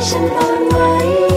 [0.00, 1.29] วั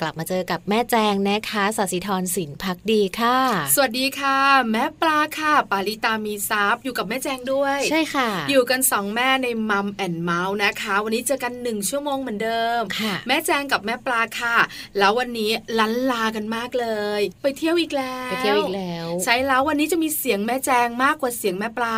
[0.00, 3.38] กลับมาเจอกับแม่แจงนะคะสัสิธรสินพักดีค่ะ
[3.74, 4.38] สวัสดีค่ะ
[4.72, 14.56] แม่ปลาค่ะ ปาลิตามีซับอยู่กับแม่แจงด้วย ใช่ค่ะ อยู่กันสองแม่ในมัมแอนเมาส์นะคะ วันนี้เจอกันหนึ่งชั่วโมงเหมือนเดิมค่ะแม่แจงกับแม่ปลาค่ะ
[14.98, 16.88] แล้ววันนี้ลันลากันมากเล
[17.18, 21.96] ย ไปเที่ยวอีกแล้ว ไปเที่ยวอีกแล้ว ใช่แล้ววันนี้จะมีเสียงแม่แจงมากกว่าเสียงแม่ปลา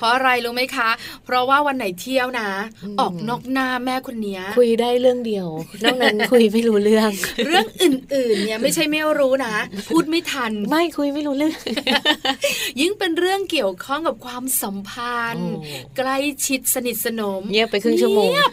[0.00, 0.90] เพราะอะไรรู้ไหมคะ
[1.24, 2.48] เพราะว่าวันไหนเที่ยวนะ
[2.84, 5.48] อืมออกนอกหน้าแม่คนเนี้ยคุยได้เรื่องเดียว
[5.84, 7.10] นอกนั้นคุยไม่รู้เรื่อง
[7.46, 9.54] เรื่องอื่นๆเนี่ยไม่ใช่ไม่รู้นะ
[9.88, 11.52] พูดไม่ทัน ไม่คุยไม่รู้เรื่อง
[12.80, 18.52] ยิ่งเป็นเรื่องเกี่ยวข้องกับความสัมพันธ์โอ้ใกล้ชิดสนิทสนมเงียบไปครึ่งชั่วโมงเงียบ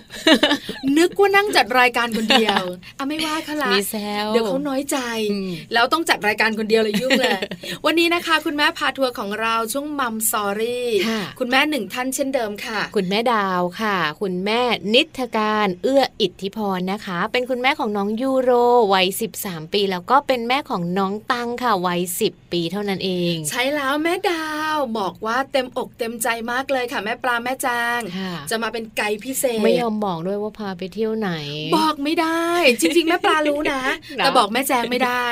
[0.98, 2.62] นึกว่านั่งจัดรายการคนเดียว
[2.98, 3.96] อะไม่ว่าเขาละมีแซ
[4.26, 4.98] วเดี๋ยวเขาน้อยใจ
[5.32, 7.40] อืมแล้วต้องจัดรายการคนเดียวเลยยุ่งเลย
[7.86, 10.88] วันนี้นะคะ คุณแม่พาทัวร์ของเราช่วงมัมสอรี่
[11.38, 14.62] ค่ะคุณแม่หนึ่งท่านเช่นเดิมค่ะ คุณแม่ดาวค่ะ คุณแม่
[14.94, 18.52] นิทการเอื้ออิทธิพรนะคะ เป็นคุณแม่ของน้องยูโร
[18.94, 19.08] วัย
[19.40, 31.32] 13 ปี แล้วก็เป็นแม่ของน้องตังค่ะวัย 10 ปีเท่านั้นเอง ใช้แล้วแม่ดาวบอกว่าเต็มอกเต็มใจมากเลยค่ะ แม่ปลาแม่จางค่ะจะมาเป็นไกด์พิเศษ ไม่ยอมบอกด้วยว่าพาไปเที่ยวไหน
[31.78, 32.48] บอกไม่ได้
[32.82, 33.82] จริงๆ แม่ปลารู้นะ
[34.20, 35.26] นะแต่บอกแม่แจงไม่ได้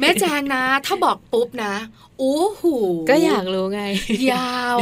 [0.00, 1.74] แม่แจงนะ ถ้าบอกปุ๊บนะ
[2.18, 2.64] โอ้โห
[3.10, 3.82] ก็อยากรู้ไง
[4.32, 4.76] ยาว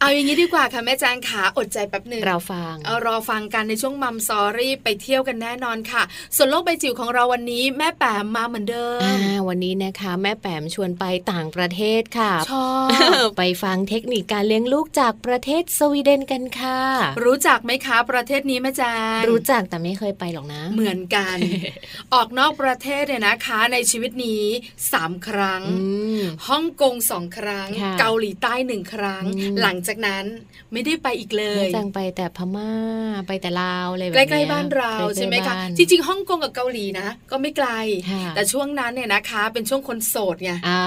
[0.00, 6.02] เอาอย่างนี้ดีกว่าค่ะแม่แจงขาอดใจแป๊บหนึ่งเราฟังเอารอฟังกันในช่วงมัมซอรี่ไปเที่ยวกันแน่นอนค่ะ
[6.36, 12.70] ส่วนโลกใบจิ๋วของเราวันนี้แม่แปมมาเหมือนเดิอ่ามวันนี้นะคะ แม่แปมชวนไปต่างประเทศค่ะชอ
[13.26, 16.80] บไปฟังเทคนิคการเลี้ยงลูกจากประเทศสวีเดนกันค่ะ
[17.24, 18.82] รู้จักไหมคะประเทศนี้แม่แจ
[19.18, 21.36] งรู้จักแต่ไม่เคยไปหรอกนะ เหมือนกัน
[22.14, 24.44] ออกนอกประเทศเนี่ยนะคะ ในชีวิตนี้
[24.92, 25.76] สามครั้งอื
[26.20, 30.24] มฮ่องกงสองครั้งค่ะเกาหลีใต้หนึ่งครั้งอืมหลังจากนั้น
[30.72, 32.72] ไม่ได้ไปอีกเลแม่ยจังไปแต่พม่า
[33.26, 37.68] ไปแต่ลาวอะไรแบบใกเนี้ยล้ๆบ้านเราใกล้ๆใช่ไหมคะบ้านจริงๆฮ่องกงกับเกาหลีนะก็ไม่ไกล
[38.10, 40.82] ค่ะแต่ช่วงนั้นเนี่ยนะคะ เป็นช่วงคนโสดไงอ่า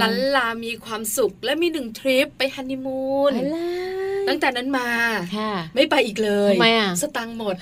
[0.00, 3.58] ลันลามีความสุขและมีหนึ่งทริปไปฮันนีมูนอะไร
[4.28, 4.88] ตั้งแต่นั้นมา
[5.36, 7.54] ค่ะไม่ไปอีกเลยทำไมอะสตังค์หมด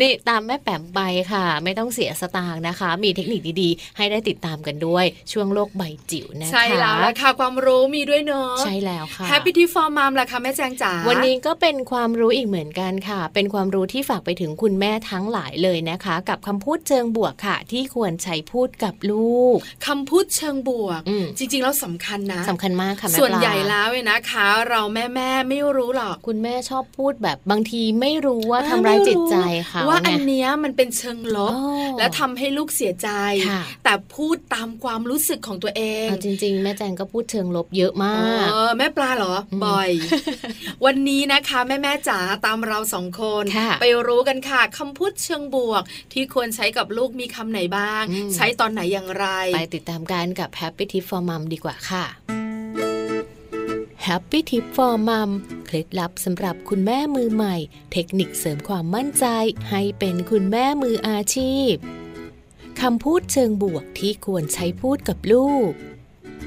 [0.00, 1.00] นี่ตามแม่แปมไป
[1.32, 29.36] ค่ะ ไม่ต้องเสียสตางค์นะคะ มีเทคนิคดีๆ ให้ได้ติดตามกันด้วยช่วงโลกใบจิ๋วนะคะใช่แล้วละค่ะความรู้มีด้วยเนาะใช่แล้วค่ะแฮปปี้ที่ฟอร์มามล่ะค่ะแม่แจงจ๋าวันนี้ก็เป็นความรู้อีกเหมือนกันค่ะ เป็นความรู้ที่ฝากไปถึงคุณแม่ทั้งหลายเลยนะคะ กับคำพูดเชิงบวกค่ะ ที่ควรใช้พูดกับลูกคำพูดเชิงบวกอืมจริงๆแล้วสำคัญนะสำคัญมากค่ะแม่ส่วนปลาใหญ่แล้วเนี่ยนะคะ เราแม่แม่ๆไม่รู้หรอก คุณแม่ชอบพูดแบบบางทีไม่รู้ว่าทำร้ายจิตใจ
[29.68, 31.60] เขาว่าอันเนี่ยเนี้ยมันเป็นเชิงลบอ๋
[31.92, 33.08] อและทำให้ลูกเสียใจ
[33.48, 39.90] ค่ะแต่พูดตามความรู้สึกของตัวเองเอาจริง ๆ แม่แจงก็พูดเชิงลบเยอะมากเออแม่ปลาเหรออมบ่อย
[40.84, 45.82] วันนี้นะคะแม่แม่ๆจ๋าตามเราสองคนค่ะไปรู้กันค่ะคำพูดเชิงบวก
[46.12, 52.06] ที่ควรใช้กับลูกมีคำไหนบ้างอืมใช้ตอนไหนอย่างไร ไปติดตามกันกับ Happy Tip for Mom ดีกว่าค่ะ
[54.08, 55.30] Happy Tip for Mom
[55.66, 57.56] เคล็ดลับสำหรับคุณแม่มือใหม่
[57.92, 59.26] เทคนิคเสริมความมั่นใจ
[59.70, 61.74] ให้เป็นคุณแม่มืออาชีพ
[62.80, 65.72] คำพูดเชิงบวกที่ควรใช้พูดกับลูก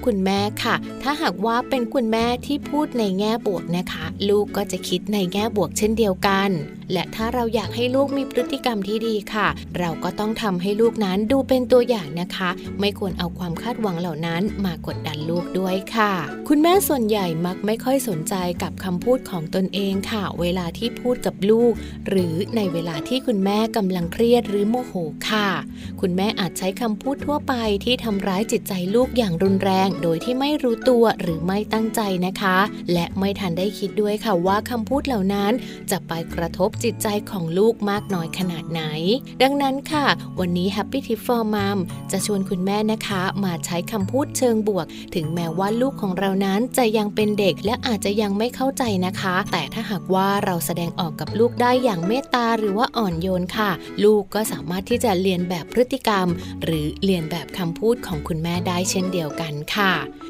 [0.05, 6.49] คุณแม่ค่ะ ถ้าหากว่าเป็นคุณแม่ที่พูดในแง่บวกนะคะ ลูกก็จะคิดในแง่บวกเช่นเดียวกัน
[6.93, 9.47] และถ้าเราอยากให้ลูกมีพฤติกรรมที่ดีค่ะ
[9.79, 12.49] เราก็ต้องทำให้ลูกนั้นดูเป็นตัวอย่างนะคะ
[12.79, 16.13] ไม่ควรเอาความคาดหวังเหล่านั้นมากดดันลูกด้วยค่ะ
[16.47, 21.73] คุณแม่ส่วนใหญ่มักไม่ค่อยสนใจกับคำพูดของตนเองค่ะ เวลาที่พูดกับลูก
[22.09, 24.93] หรือในเวลาที่คุณแม่กำลังเครียดหรือโมโห
[25.29, 25.49] ค่ะ
[26.01, 27.53] คุณแม่อาจใช้คำพูดทั่วไป
[27.85, 32.57] ที่ทำร้ายจิตใจลูกอย่างรุนแรงโดยที่ไม่รู้ตัวหรือไม่ตั้งใจนะคะ
[32.93, 35.51] และไม่ทันได้คิดด้วยค่ะว่าคำพูดเหล่านั้น
[35.91, 38.81] จะไปกระทบจิตใจของลูกมากน้อยขนาดไหน
[39.41, 40.05] ดังนั้นค่ะ
[40.39, 41.77] วันนี้ Happy Tip for Mom
[42.11, 53.71] จะชวนคุณแม่นะคะ มาใช้คำพูดเชิงบวก ถึงแม้ว่าลูกของเรานั้นจะยังเป็นเด็กและอาจจะยังไม่เข้าใจนะคะ แต่ถ้าหากว่าเราแสดงออกกับลูกได้อย่างเมตตาหรือว่าอ่อนโยนค่ะ
[54.03, 56.27] ลูกก็สามารถที่จะเรียนแบบพฤติกรรม
[56.63, 59.80] หรือเรียนแบบคำพูดของคุณแม่ได้เช่นเดียวกันค่ะ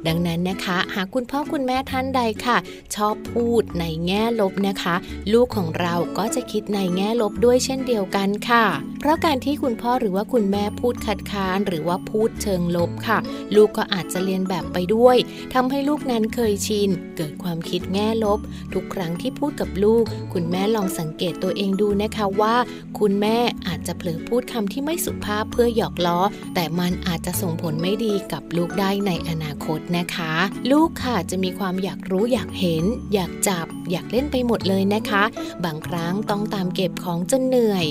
[0.07, 2.57] ดังนั้นนะคะ หากคุณพ่อคุณแม่ท่านใดค่ะ
[2.95, 4.95] ชอบพูดในแง่ลบนะคะ
[5.33, 8.65] ลูกของเราก็จะคิดในแง่ลบด้วยเช่นเดียวกันค่ะ
[8.99, 13.17] เพราะการที่คุณพ่อหรือว่าคุณแม่พูดคัดค้านหรือว่าพูดเชิงลบค่ะ
[13.55, 15.17] ลูกก็อาจจะเรียนแบบไปด้วย
[15.53, 18.39] ทำให้ลูกนั้นเคยชิน เกิดความคิดแง่ลบ
[18.73, 20.03] ทุกครั้งที่พูดกับลูก
[20.33, 22.55] คุณแม่ลองสังเกตตัวเองดูนะคะว่า
[22.99, 26.19] คุณแม่อาจจะเผลอพูดคำที่ไม่สุภาพเพื่อหยอกล้อ
[26.55, 30.33] แต่มันอาจจะส่งผลไม่ดีกับลูกได้ในอนาคตนะคะ
[30.71, 32.83] ลูกค่ะจะมีความอยากรู้อยากเห็น
[33.13, 35.23] อยากจับ อยากเล่นไปหมดเลยนะคะ
[35.65, 37.85] บางครั้งต้องตามเก็บของจนเหนื่อย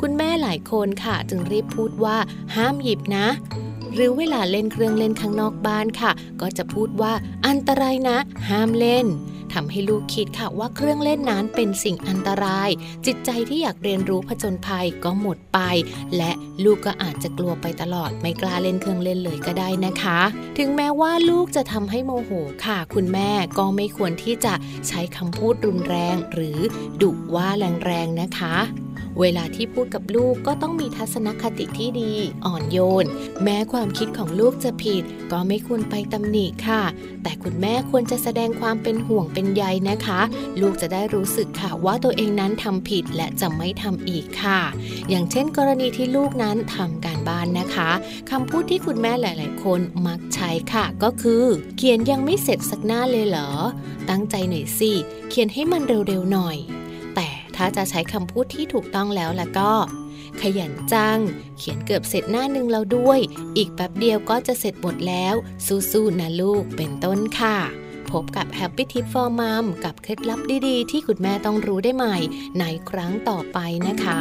[0.00, 2.16] คุณแม่หลายคนค่ะจึงรีบพูดว่า
[2.54, 3.26] ห้ามหยิบนะ
[3.94, 7.12] หรือเวลาเล่นเครื่องเล่นข้างนอกบ้านค่ะ ก็จะพูดว่า
[7.46, 8.18] อันตรายนะ
[8.48, 9.06] ห้ามเล่น
[9.54, 12.70] ทำให้ลูกคิดค่ะว่าเครื่องเล่นนั้นเป็นสิ่งอันตราย
[13.06, 15.58] จิตใจที่อยากเรียนรู้ผจญภัยก็หมดไป
[16.16, 16.32] และ
[16.64, 20.20] ลูกก็อาจจะกลัวไปตลอดไม่กล้าเล่นเครื่องเล่นเลยก็ได้นะคะ
[20.58, 22.30] ถึงแม้ว่าลูกจะทำให้โมโห
[22.66, 24.54] ค่ะ คุณแม่ก็ไม่ควรที่จะ
[24.88, 26.58] ใช้คำพูดรุนแรง หรือ
[27.02, 28.56] ดุว่าแรงๆนะคะ
[29.20, 32.12] เวลาที่พูดกับลูกก็ต้องมีทัศนคติที่ดี
[32.46, 33.06] อ่อนโยน
[33.42, 35.02] แม้ความคิดของลูกจะผิด
[35.32, 36.82] ก็ไม่ควรไปตำหนิค่ะ
[37.22, 40.20] แต่คุณแม่ควรจะแสดงความเป็นห่วงเป็นใยนะคะ
[40.60, 44.60] ลูกจะได้รู้สึกค่ะว่าตัวเองนั้นทำผิดและจะไม่ทำอีกค่ะ
[45.10, 47.90] อย่างเช่น กรณีที่ลูกนั้นทำการบ้านนะคะ
[48.30, 51.44] คำพูดที่คุณแม่หลาย ๆ คนมักใช้ค่ะ ก็คือ
[51.76, 53.50] เขียนยังไม่เสร็จสักหน้าเลยเหรอ
[54.10, 54.92] ตั้งใจหน่อยสิ
[55.28, 56.58] เขียนให้มันเร็ว ๆ หน่อย
[57.56, 59.72] ถ้าจะใช้คำพูดที่ถูกต้องแล้วล่ะก็
[60.40, 61.18] ขยันจัง
[61.58, 63.20] เขียนเกือบเสร็จหน้าหนึ่งแล้วด้วย
[63.56, 65.34] อีกแป๊บเดียวก็จะเสร็จหมดแล้ว
[65.66, 67.58] สู้ๆนะลูกเป็นต้นค่ะ
[68.10, 72.16] พบกับ Happy Tip for Mom กับเคล็ดลับดีๆ ที่คุณแม่ต้องรู้ได้ใหม่
[72.60, 73.58] ในครั้งต่อไป
[73.88, 74.20] นะคะ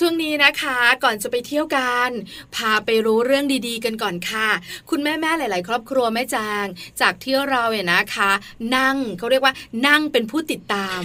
[0.00, 2.10] ช่วง นี้นะคะ ก่อนจะไปเที่ยวกัน
[2.56, 4.48] พาไปรู้เรื่องดีๆ กันก่อนค่ะ
[4.90, 6.66] คุณแม่แม่ๆหลาย ๆ ครอบครัวแม่จาง
[7.00, 8.30] จากที่เราเนี่ยนะคะ
[8.76, 9.54] นั่งเขาเรียกว่า
[9.86, 11.00] นั่งเป็นผู้ติดตาม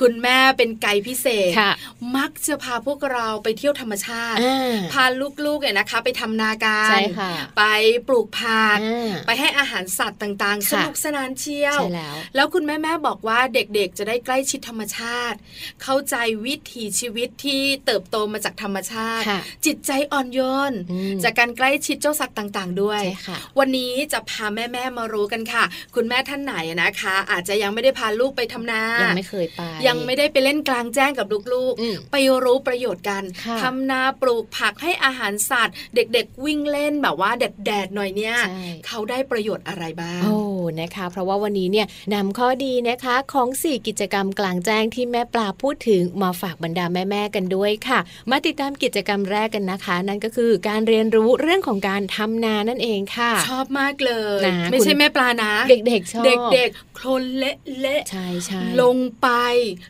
[0.00, 1.72] คุณแม่เป็นไกด์พิเศษค่ะ
[2.16, 5.04] มักจะพาพวกเราไปเที่ยวธรรมชาติอ่าพา
[5.46, 7.62] ลูกๆเนี่ยนะคะ ไปทำนาการใช่ค่ะไป
[8.08, 15.38] ปลูกผักอ่าไปให้อาหารสัตว์ต่างๆสค่ะนุกสนานเชียวใช่แล้วแล้วคุณแม่แม่ๆบอกว่าเด็กๆ จะได้ใกล้ชิดธรรมชาติ
[15.82, 16.16] เข้าใจ
[16.46, 40.38] วิถีชีวิตที่เติบโตมาจากธรรมชาติค่ะจิตใจอ่อนโยนอืมจากการใกล้ชิดเจ้าสัตว์ต่างๆ ด้วยใช่ค่ะวันนี้จะพาแม่ๆมารู้กันค่ะ คุณแม่ท่านไหนนะคะ อาจจะยังไม่ได้พาลูกไปทำนายัยังไม่เคยไป ยังไม่ได้ไปเล่นกลางแจ้งกับลูกอืมๆไปรู้ประโยชน์กันค่ะทำนาปลูกผักให้อาหารสัตว์ เด็กๆวิ่งเล่นแบบว่าแดดๆหน่อยเนี่ยใช่เขาได้ประโยชน์อะไรบ้างโอ้
[40.80, 47.98] นะคะ เพราะว่าวันนี้เนี่ยนำข้อดีนะคะของ 4 กิจกรรมกลางแจ้งที่แม่ปลาพูดถึงมาฝากบรรดาแม่ๆกันด้วยค่ะ
[48.30, 59.28] มาติดตามกิจกรรมแรกกันนะคะ นั่นก็คือการเรียนรู้เรื่องของการทำนานั่นเองค่ะ ชอบมากเลยนะไม่คุณใช่แม่ปลานะเด็กๆชอบเด็กๆโคลนเละเละใช่ใช่ลงไป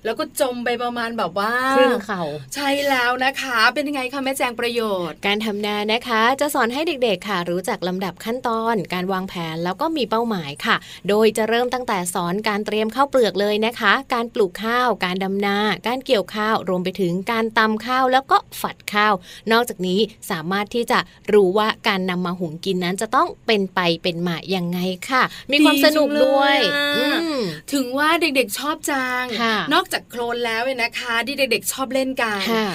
[0.04, 2.22] แล้วก็จมไปประมาณแบบว่าครึ่งเข่า
[2.54, 10.76] ใช่แล้วนะคะ เป็นยังไงคะแม่แจงประโยชน์ การทำนานะคะ จะสอนให้เด็กๆค่ะ รู้จักลำดับขั้นตอน การวางแผนแล้วก็มีเป้าหมายค่ะ
[11.08, 19.14] โดยจะเริ่มตั้งแต่สอนการเตรียมข้าวเปลือกเลยนะคะ การปลูกข้าว การดำนา การเกี่ยวข้าวรวมไปถึงการตำข้าวแล้วก็ฝัดข้าว
[19.52, 20.98] นอกจากนี้สามารถที่จะ
[21.32, 24.78] รู้ว่าการนำมาหุงกินนั้นจะต้องเป็นไปเป็นมาอย่างไง
[25.10, 27.40] ค่ะ มีความสนุกด้วยดีจังเลยอะอืม
[27.72, 32.66] ถึงว่าเด็กๆชอบจังค่ะนอกจากโคลนแล้วเนี่ยนะคะ ที่เด็กๆชอบเล่นกันค่ะ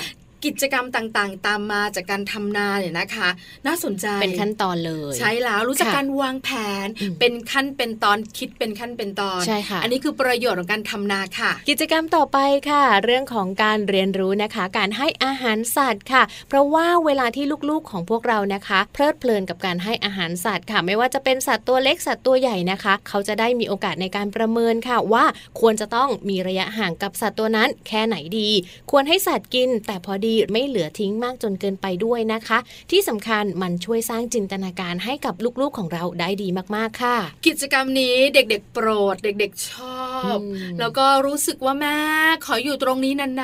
[0.46, 3.30] กิจกรรมต่างๆ ตามมาจากการทำนาเนี่ยนะคะ
[3.68, 6.50] น่าสนใจเป็นขั้นตอนเลย ใช่แล้วรู้จักค่ะการวางแผ
[6.86, 12.38] นอืมเป็นขั้นเป็นตอนคิดเป็นขั้นเป็นตอนใช่ค่ะอันนี้คือประโยชน์ของการทำนาค่ะ กิจกรรมต่อไป
[12.70, 25.26] ค่ะ เรื่องของการเรียนรู้นะคะ การให้อาหารสัตว์ค่ะ เพราะว่าเวลาที่ลูกๆของพวกเรานะคะ เพลิดเพลินกับการให้อาหารสัตว์ค่ะ ไม่ว่าจะเป็นสัตว์ตัวเล็กสัตว์ตัวใหญ่นะคะ เขาจะได้มีโอกาสในการประเมินค่ะ ว่า
[25.60, 28.50] ควรจะต้องมีระยะห่างกับสัตว์ตัวนั้น แค่ไหนดี
[28.92, 32.60] ควรให้สัตว์กินแต่พอดีไม่เหลือทิ้งมากจนเกินไปด้วยนะคะ
[32.92, 37.18] ที่สำคัญมันช่วยสร้างจินตนาการให้กับลูกๆของเราได้ดีมากๆค่ะ
[37.48, 40.02] กิจกรรมนี้เด็กๆ โปรด เด็กๆชอ
[40.36, 41.98] บอืมแล้วก็รู้สึกว่าแม่
[42.46, 43.42] ขออยู่ตรงนี้นาน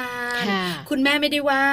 [0.49, 1.63] ค่ะๆคุณแม่ไม่ได้ว่า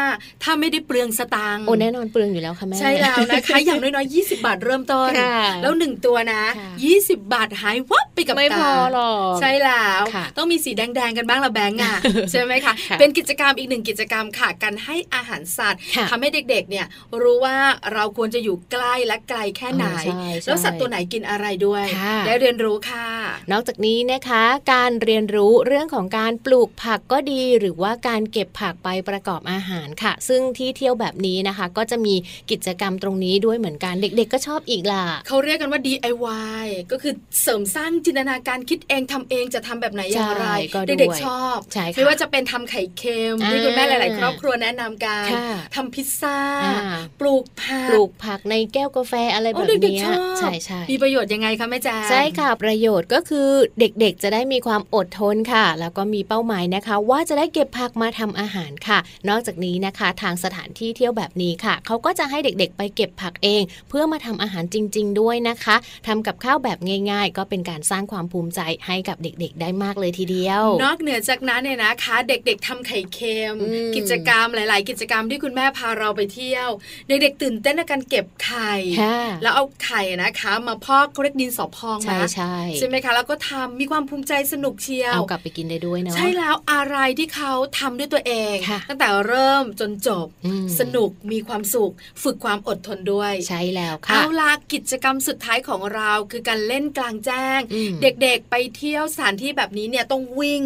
[0.42, 11.96] ถ้าไม่ได้เปลืองสตางค์โอ้แน่นอนเปลืองอยู่แล้วค่ะแม่ใช่แล้วนะคะอย่างน้อยๆ 20 บาทเริ่มต้นค่ะแล้วหนึ่งตัวนะค่ะ20 บาทหายวับไปกับไม่ตาพอหรอกใช่แล้วค่ะต้องมีสีแดงๆกันบ้างละแบงก์อะ
[12.31, 16.87] ใช่ไหมคะค่ะเป็นกิจกรรมอีกหนึ่งกิจกรรมค่ะการให้อาหารสัตว์ค่ะทำให้เด็กๆ เนี่ย
[17.23, 17.57] รู้ว่า
[17.93, 23.07] เราควรจะอยู่ใกล้และไกลแค่ไหนเออใช่ใช่แล้วสัตว์ตัวไหนกินอะไรด้วยค่ะได้เรียนรู้ค่ะ
[23.53, 32.14] นอกจากนี้นะคะ การเรียนรู้เรื่องของการปลูกผักก็ดี หรือว่าการเก็บผักไปประกอบอาหารค่ะ ซึ่งที่เที่ยวแบบนี้นะคะ ก็จะมี
[32.51, 46.75] กิจกรรมตรงนี้ด้วยเหมือนกันเด็ก ๆ ก็ชอบอีกล่ะเขาเรียกกันว่า DIY ก็คือเสริมสร้างจินตนาการคิดเองทำเองจะทำแบบไหนอย่างไรใช่ก็ด้วยเด็กๆชอบใช่ค่ะไม่ว่าจะเป็นทำไข่เค็มอ่าที่คุณแม่หลาย ๆ ครอบครัวแนะนำกันค่ะทำพิซซ่าอ่า
[47.21, 53.49] ปลูกผักปลูกผักในแก้วกาแฟอะไรโอ้แบบเด็กเนี้ๆยชอบใช่ใช่มีประโยชน์ยังไงคะแม่แจ๊ใช่ค่ะประโยชน์ก็คือ
[53.81, 65.77] เด็กๆจะได้มีความอดทนค่ะ แล้วก็มีเป้าหมายนะคะ ว่าจะได้เก็บผักมาทำอาหารค่ะ นอกจากนี้นะคะ ทางสถานที่เที่ยวแบบนี้ค่ะ เขาก็จะให้เด็กๆ ไปเก็บผักเอง เพื่อมาทำอาหารจริง ๆ ด้วยนะคะ
[66.07, 66.79] ทำกับข้าวแบบ
[67.11, 76.68] ง่าย ๆ ก็เป็นการสร้างความภูมิใจให้กับเด็กๆ ได้มากเลยทีเดียว นอกเหนือจากนั้นเนี่ยนะคะ เด็กๆทำไข่เค็มอืมกิจกรรมหลายๆกิจกรรมที่คุณแม่พาเราไปเที่ยว
[77.09, 91.92] เด็กๆตื่นเต้นในการเก็บไข่ค่ะแล้วเอาไข่นะคะ มาพอกเขาเรียกดินสอพองใช่นะใช่ใช่ไหมคะแล้วก็ทำมีความภูมิใจสนุกเชียวเอากลับไปกินได้ด้วยเนาะใช่แล้วอะไรที่เขาทำด้วยตัวเองค่ะตั้งแต่เริ่มจนจบอืมสนุกมีความสุข
[92.23, 100.62] ฝึกความอดทนด้วยใช่แล้วค่ะเอาล่ะกิจกรรมสุดท้ายของเราคือการเล่นกลางแจ้งอืมเด็กๆไปเที่ยวสถานที่แบบนี้เนี่ยต้องวิ่ง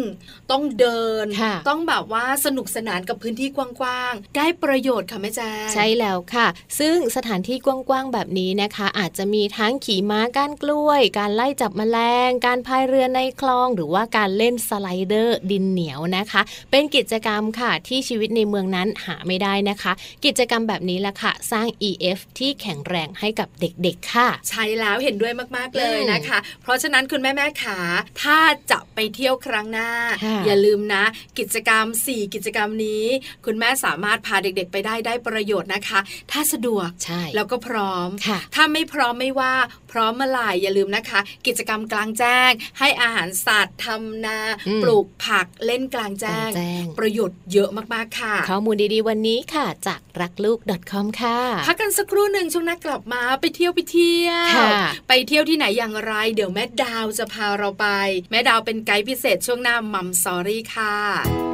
[0.51, 6.47] ต้องเดินค่ะต้องแบบว่าสนุกสนานกับพื้นที่กว้างางๆ ได้ประโยชน์ค่ะแม่แจ้งใช่แล้วค่ะ
[6.79, 16.41] ซึ่งสถานที่กว้างๆแบบนี้นะคะ อาจจะมีทั้งขี่ม้าก้านกล้วย การไล่จับแมลง การพายเรือในคลอง หรือว่าการเล่นสไลเดอร์ดินเหนียวนะคะ
[16.71, 19.91] เป็นกิจกรรมค่ะที่ชีวิตในเมืองนั้นหาไม่ได้นะคะ
[20.25, 27.79] กิจกรรมแบบนี้แหละค่ะ สร้าง EF ที่แข็งแรงให้กับเด็กๆค่ะ ใช่แล้วเห็นด้วยมากๆเลยอืมนะคะ เพราะฉะนั้นคุณแม่แม่ๆขา
[28.21, 28.39] ถ้า
[28.71, 29.89] จะไปเที่ยวครั้งหน้า
[30.25, 31.03] ค่ะอย่าลืมนะ
[31.39, 33.05] กิจกรรม 4 กิจกรรมนี้
[33.45, 35.99] คุณแม่สามารถพาเด็กๆ ไปได้ได้ประโยชน์นะคะ
[36.31, 39.53] ถ้าสะดวกใช่แล้วก็พร้อมค่ะถ้าไม่พร้อมไม่ว่า
[39.91, 50.59] พร้อมเมื่อไหร่อย่าลืมนะคะ กิจกรรมกลางแจ้ง ให้อาหารสัตว์ทำนาอืมปลูกผักเล่นกลางแจ้งกลางแจ้ง ประโยชน์เยอะมากๆค่ะ ข้อมูลดีๆ วันนี้ค่ะ จากรักลูก
[50.91, 54.69] .com ค่ะพักกันสักครู่หนึ่งช่วงหน้ากลับมาไปเที่ยวไปเที่ยวค่ะ
[55.07, 57.87] ไปเที่ยวที่ไหนอย่างไร เดี๋ยวแม่ดาวจะพาเราไป
[58.31, 61.48] แม่ดาวเป็นไกด์พิเศษช่วงหน้ามัมสอรี่ค่ะ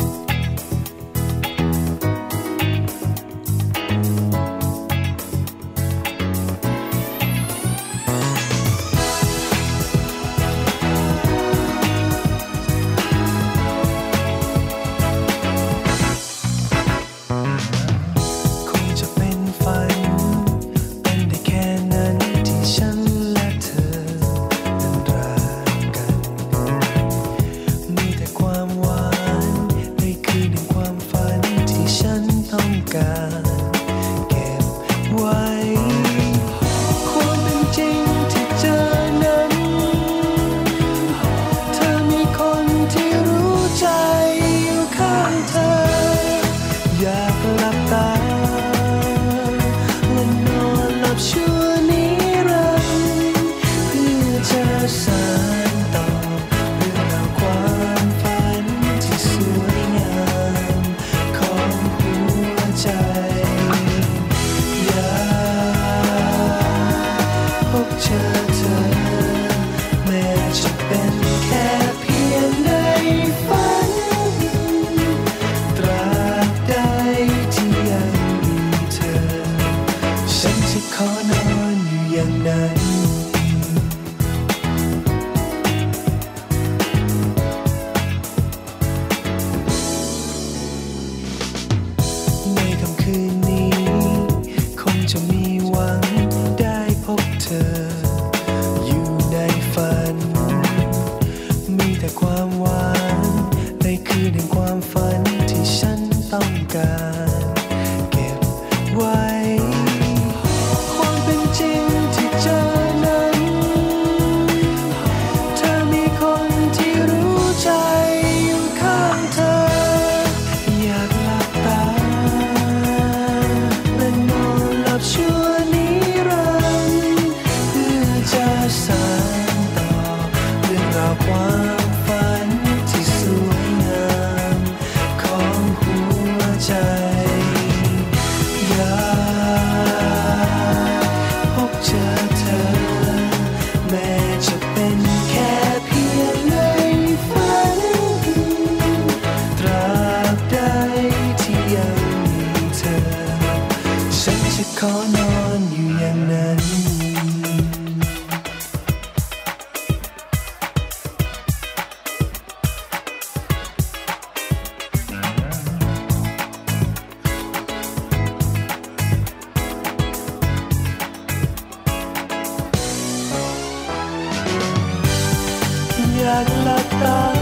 [177.03, 177.34] า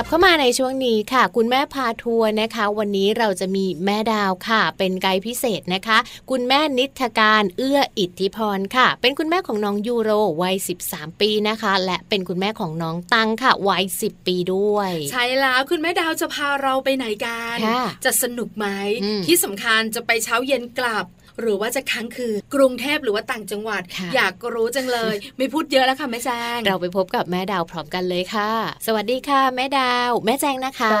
[0.00, 5.98] ลับเข้ามาในช่วงนี้ค่ะ คุณแม่พาทัวร์นะคะ วันนี้เราจะมีแม่ดาวค่ะ เป็นไกด์พิเศษนะคะ
[6.30, 10.10] คุณแม่นิทการเอื้ออิทธิพรค่ะ เป็นคุณแม่ของน้องยูโร
[10.42, 10.56] วัย
[10.88, 18.66] 13 ปีนะคะ และเป็นคุณแม่ของน้องตังค่ะวัย 10 ปีด้วย ใช่แล้วคุณแม่ดาวจะพาเราไปไหนกันค่ะจะสนุกไหม
[19.02, 21.06] อืมที่สำคัญจะไปเช้าเย็นกลับ
[21.40, 28.52] หรือว่าจะค้างคืนกรุงเทพหรือว่าต่างจังหวัดค่ะอยากรู้จังเลย ไม่พูดเยอะแล้วค่ะแม่แจง เราไปพบกับแม่ดาวพร้อมกันเลยค่ะ
[28.86, 30.96] สวัสดีค่ะ แม่ดาว แม่แจงนะคะ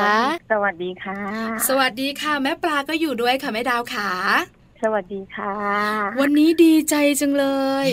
[0.52, 1.20] สวัสดีค่ะ
[1.68, 4.10] สวัสดีค่ะ แม่ปลาก็อยู่ด้วยค่ะแม่ดาวขา
[4.82, 5.54] สวัสดีค่ะ
[6.20, 7.46] วันนี้ดีใจจังเล
[7.84, 7.86] ย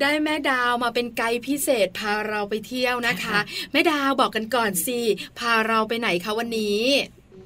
[0.00, 3.38] ได้แม่ดาวมาเป็นไกด์พิเศษพาเราไปเที่ยวนะคะ
[3.72, 5.00] แม่ดาวบอกกันก่อนสิ
[5.38, 6.82] พาเราไปไหนคะวันนี้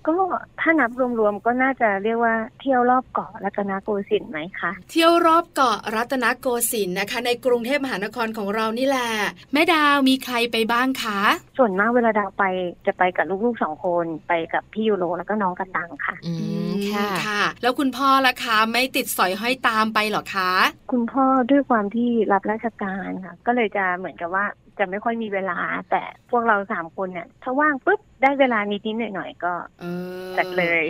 [0.08, 0.16] ก็
[0.60, 0.90] ถ้านับ
[1.20, 9.08] รวมๆก็น่าจะเรียกว่าเที่ยวรอบเกาะรัตนโกสินทร์ไหมคะเที่ยวรอบเกาะรัตนโกสินทร์นะคะ ในกรุงเทพมหานครของเรานี่แหละ
[9.52, 11.20] แม่ดาวมีใครไปบ้างคะ
[11.58, 12.44] ส่วนมากเวลาดาวไป
[12.86, 16.32] จะไปกับลูกๆสองคนไปกับพี่ยูโรแล้วก็น้องกระตังค่ะ อื
[16.70, 20.52] มค่ะค่ะ แล้วคุณพ่อล่ะคะไม่ติดสอยห้อยตามไปเหรอคะ
[20.92, 24.44] คุณพ่อด้วยความที่รับราชการค่ะ ก็เลยจะเหมือนกับว่า
[24.78, 25.58] จะไม่ค่อยมีเวลา
[25.90, 29.84] แต่พวกเราสามคนเนี่ยถ้าว่างปุ๊บได้เวลานิดๆหน่อยๆก็เอ
[30.30, 30.84] อจัดเลย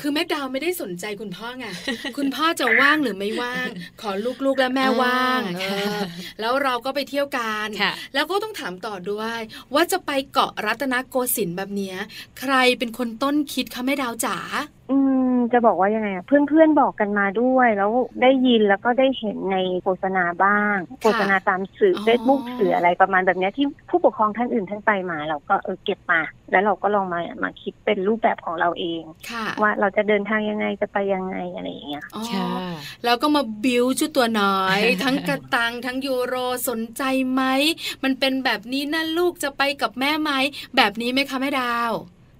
[0.00, 1.66] คือแม่ดาวไม่ได้สนใจคุณพ่อไง
[2.16, 3.66] คุณพ่อจะว่างหรือไม่ว่าง
[4.00, 4.10] ขอ
[4.44, 5.64] ลูกๆและแม่ว่างอ่าเอ
[5.96, 6.00] อ
[6.40, 9.40] แล้วเราก็ไปเที่ยวกันค่ะแล้วก็ต้องถามต่อด้วย
[9.74, 11.96] ว่าจะไปเกาะรัตนโกสินทร์แบบเนี้ย
[12.40, 14.36] ใครเป็นคนต้นคิดคะแม่ดาวจ๋า
[14.90, 15.19] อืม
[15.52, 17.90] จะบอกว่ายังไงอะเพื่อนๆบอกกันมาด้วย แล้ว
[18.22, 26.20] ได้ยินแล้วก็ได้เห็นในโฆษณาบ้าง โฆษณาตามสื่อเฟซบุ๊กสื่ออะไรประมาณแบบเนี้ยที่ผู้ปกครองท่านอื่นท่านไปมา เราก็เออเก็บมา
[26.52, 32.46] แล้วเราก็ลองมามาคิดเป็นรูปแบบของเราเองค่ะว่าเราจะเดินทางยังไงจะไปยังไงอะไรอย่างเงี้ยอ๋อค่ะ
[33.04, 36.34] แล้วก็มาบิวชุดตัวน้อย ทั้งกระตังทั้งยูโร
[36.68, 37.42] สนใจไหม
[38.02, 40.30] มันเป็นแบบนี้นะลูกจะไปกับแม่ไหม
[40.76, 41.92] แบบนี้ไหมคะแม่ดาว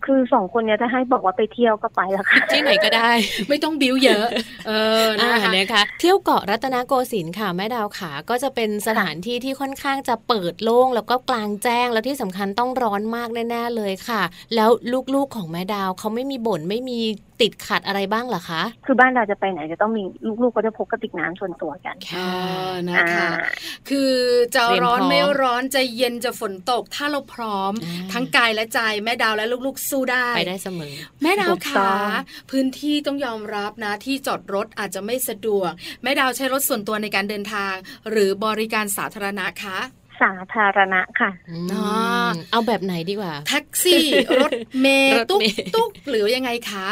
[0.05, 3.11] คือสองคนเนี้ยถ้าให้บอกว่าไปเที่ยวก็ไปแล้วค่ะที่ไหนก็ได้
[3.49, 4.27] ไม่ต้องบิวเยอะ
[4.67, 4.73] เอ
[5.05, 14.23] ออ่านะคะนะคะเที่ยวเกาะรัตนโกสินทร์ค่ะแม่ดาวขาก็จะเป็นสถานที่ที่ค่อนข้างจะเปิดโล่งแล้วก็กลางแจ้งแล้วที่สำคัญต้องร้อนมากแน่ๆเลยค่ะ
[14.55, 14.71] แล้ว
[15.15, 17.01] ลูกๆของแม่ดาวเขาไม่มีบ่นไม่มี
[17.41, 20.03] ติดขัดอะไรบ้างเหรอคะ คือบ้านเราจะไปไหนจะต้องมี
[20.43, 22.19] ลูกๆก็จะพกกระติกน้ำส่วนตัวกันเอ
[22.71, 23.29] อนะอ่าคะ
[23.89, 24.13] คือ
[24.55, 32.09] จะเตรียมร้อนพร้อมไม่ร้อนจะเย็นจะฝนตก ถ้าเราพร้อมอ่าทั้งกายและใจแม่ดาวและลูกๆ สู้ได้ไปได้เสมอ แม่ดาวถูกต้ขาอง
[32.51, 35.71] พื้นที่ต้องยอมรับนะที่จอดรถอาจจะไม่สะดวก
[36.03, 37.75] แม่ดาวใช้รถส่วนตัวในการเดินทาง
[38.11, 39.79] หรือบริการสาธารณะคะ
[40.23, 41.87] สาธารณะค่ะอืมอ๋อ
[42.51, 44.05] เอาแบบไหนดีกว่า แท็กซี่
[44.43, 44.51] รถ
[44.81, 46.89] เมล์รถตุ๊กเมล์ตุ๊กหรือยังไงคะ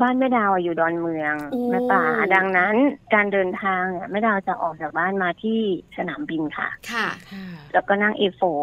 [0.00, 2.02] บ้านแม่ดาวอะอยู่ดอนเมืองโอ้แม่ป่า
[2.34, 2.74] ดังนั้น
[3.14, 5.60] การเดินทางเนี่ยแม่ดาวจะออกจากบ้านมาที่
[5.96, 8.54] สนามบินค่ะ ค่ะค่ะแล้วก็นั่ง A4 อ๋อ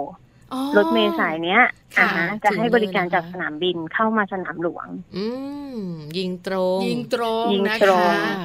[0.78, 1.62] รถเมล์สายเนี้ย
[1.98, 5.26] ค่ะอ่าฮะจะให้บริการถึงเลยนะคะจากสนามบินเข้ามาสนามหลวง อื
[5.76, 5.80] ม
[6.18, 8.36] ยิงตรง ยิงตรงยิงนะตรงคะ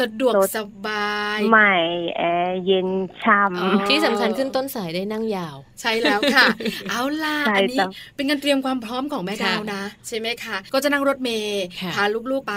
[0.00, 1.74] สะดวกรถสบาย ใหม่
[2.16, 2.88] แอร์เย็น
[3.24, 6.46] ช่อ๋อำที่สำคัญขึ้นต้นสายได้นั่งยาว ใช่แล้วค่ะ
[6.90, 12.56] เอาล่ะใช่อันนี้จ้ะเป็นการเตรียมความพร้อมของแม่ค่ะดาวนะ ใช่ไหมคะ ก็จะนั่งรถเมย์ค่ะพาลูกๆไป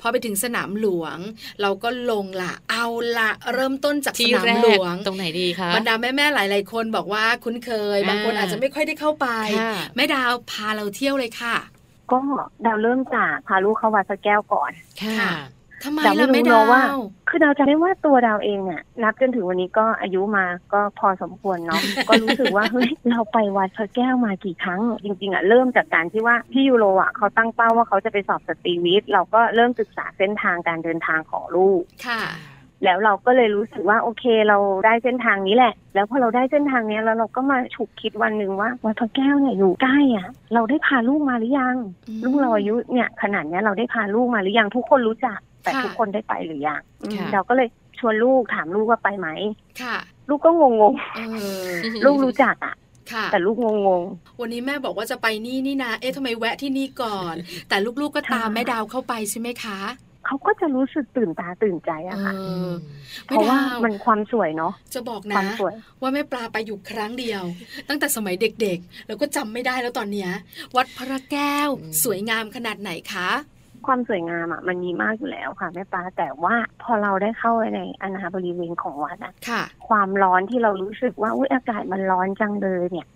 [0.00, 1.18] พอไปถึงสนามหลวง
[1.60, 2.86] เราก็ลงละเอา
[3.18, 9.26] ละเริ่มต้นจากสที่นามแรหลกวงตรงไหนดีคะบรรดาแม่ๆหลาย ๆ คนบอกว่าคุ้นเคยอ่าบางคนอาจจะไม่ค่อยได้เข้าไป
[9.60, 11.56] ค่ะแม่ดาวพาเราเที่ยวเลยค่ะ
[12.12, 12.18] ก็
[12.66, 14.72] ดาวเริ่มจากพาลูกเข้าวัดพระแก้วก่อน
[15.02, 15.32] ค่ะค่ะ
[15.84, 16.98] ทำไมดาวล่ะไม่แม่รู้ดาเนอะว่าว
[17.28, 32.22] คือดาวจำได้ว่าตัวดาวเองเนี่ยนับจนถึงวันนี้ก็อายุมาก็พอสมควรเนาะก็รู้สึกว่าเฮ้ยเราไปวัดพระแก้วมากี่ครั้ง จริงๆอะเริ่มจากการที่ว่าพี่ยูโรอะเขาตั้งเป้าว่าเขาจะไปสอบสตรีวิทย์เราก็เริ่มศึกษาเส้นทางการเดินทางของลูกค่ะ
[32.84, 41.76] แล้วเราก็เลยรู้สึกว่าโอเคเราได้เส้นทางนี้แหละ แล้วพอเราได้เส้นทางเนี้ยแล้วเราก็มาฉุกคิดวันหนึ่งว่าวัดพระแก้วเนี่ยอยู่ใกล้อะ เราได้พาลูกมาหรือยัง
[42.08, 49.28] อืมลูกเราอายุเนี่ยขนาดเนี้ยเราได้พาลูกมาหรือยังทุกคนรู้จัก แต่ค่ะทุกคนได้ไปหรือยังอืมค่ะเราก็เลยชวนลูกถามลูกว่าไปไหม
[49.82, 49.96] ค่ะ
[50.28, 50.74] ลูกก็งง
[51.16, 51.20] เอ
[51.68, 52.74] อๆลูกรู้จักอะ
[53.12, 53.68] ค่ะแต่ลูกง
[54.00, 54.02] ง
[54.40, 57.34] วันนี้แม่บอกว่าจะไปนี่นี่นะ เอ๊ะทำไมแวะที่นี่ก่อน
[57.68, 62.72] แต่ลูกๆก็ตามค่ะแม่ดาวเข้าไปใช่ไหมคะๆ เขาก็จะรู้สึกตื่นตาตื่นใจอะค่ะเออ
[63.26, 67.42] เพแม่ราะว่าดาวมันความสวยเนาะจะบอกควานะมสวยว่าแม่ปลาไปอยู่ครั้งเดียว
[67.88, 70.30] ตั้งแต่สมัยเด็กๆ แล้วก็จำไม่ได้แล้วตอนเนี้ย
[70.76, 73.30] วัดพระแก้วอืมสวยงามขนาดไหนคะ
[73.86, 83.08] ความสวยงามอะมันมีมากอยู่แล้วค่ะแม่ปลาแต่ว่าพอเราได้เข้าไปในอาณาบริเวณของวัดอะค่ะความร้อนที่เรารู้สึกว่าอุ้ยอากาศมันร้อนจังเลยเนี่ย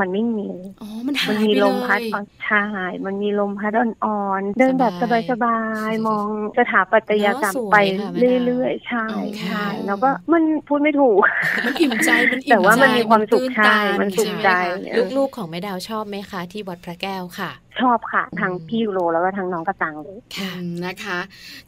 [0.00, 0.48] มันไม่มี
[0.82, 2.64] อ๋อมันหามันยมีไปลเลมพัดยอ่อนใช่
[3.06, 6.28] มันมีลมพัดอ่อนๆเดินแบบสบายสบายๆมอง
[6.58, 11.18] สถาปัตยกรรมเนอะสวยไปค่ะแม่ดาเรื่อยๆใช่อ๋อใช่ค่ะแล้วก็มันพูดไม่ถูก
[11.66, 21.18] มันอิ่มใจมันอิ่มแต่ว่ามันใจมีความสุขตื้นใช่ตันมันสุขช่ไหใจคะเออลูกๆของแม่ดาวชอบไหมคะ ที่วัดพระแก้วค่ะ ชอบค่ะอืมทั้งพี่ยูโรแล้วก็ทั้งน้องกระตังเลยอืมนะคะ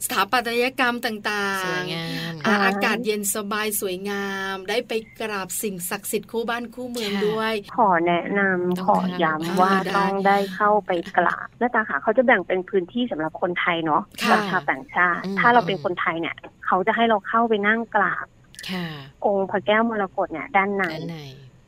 [0.03, 18.27] สถาปัตยกรรมต่างสวยงามอ่าอากาศเย็นสบายสวยงาม ได้ไปกราบสิ่งศักดิ์สิทธิ์คู่บ้านคู่เมืองค่ะด้วย ขอแนะนำต้องขอย้ำว่าได้ต้องได้เข้าไปกราบหน้าตาค่ะเขาจะแบ่งเป็นพื้นที่สำหรับคนไทยเนาะค่ะกับชาวต่างชาติอืมถ้าเราเป็นคนไทยเนี่ยเขาจะให้เราเข้าไปนั่งกราบ
[18.69, 18.85] ค่ะ
[19.25, 21.03] องค์พระแก้วมรกตเนี่ยด้านในด้าน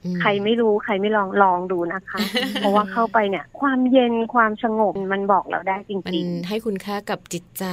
[0.02, 2.20] ในอืใครไม่รู้ใครไม่ลองลองดูนะคะ
[2.60, 7.64] เพราะว่าเข้าไปเนี่ย ความเย็นความสงบมันบอกเราได้จมันริงให้คุณค่ากับจิตใจ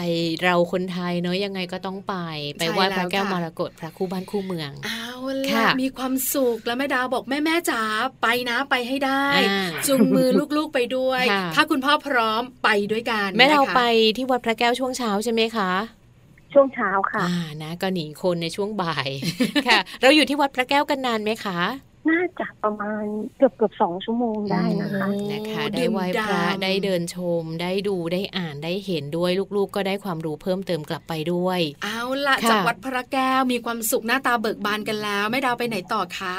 [0.45, 2.15] เราคนไทยเนอะยังไงก็ต้องไป
[2.55, 5.09] ไปใช่ไหว้พระแล้วแก้วค่ะมรกตพระคู่บ้านคู่เมืองเอา
[5.51, 7.83] ค่ะละมีความสุขแล้วแม่ดาวบอกแม่แม่จ๋า
[8.23, 13.83] ไปนะไปให้ได้อ่าจูงมือลูกๆไปด้วยค่ะถ้าคุณพ่อพร้อมไปด้วยกันแม่ดาวนะคะไป
[14.17, 19.09] ที่วัดพระแก้วช่วงเช้าใช่ไหมคะๆช่วงเช้าค่ะอ่านะก็หนีคนในช่วงบ่าย
[19.67, 21.59] ค่ะ เราอยู่ที่วัดพระแก้วกันนานไหมคะ
[22.09, 23.05] น่าจะประมาณ
[23.37, 36.37] เกือบเกือบสองชั่วโมงได้นะคะโอ้นะคะดื่ได้มไหว้พระด่ำได้เดินชม ได้ดูได้อ่านได้เห็นด้วยลูกๆ ก็ได้ความรู้เพิ่มเติมกลับไปด้วย เอาละค่ะจากวัดพระแก้วมีความสุขหน้าตาเบิกบานกันแล้วแม่ดาวไปไหนต่อคะ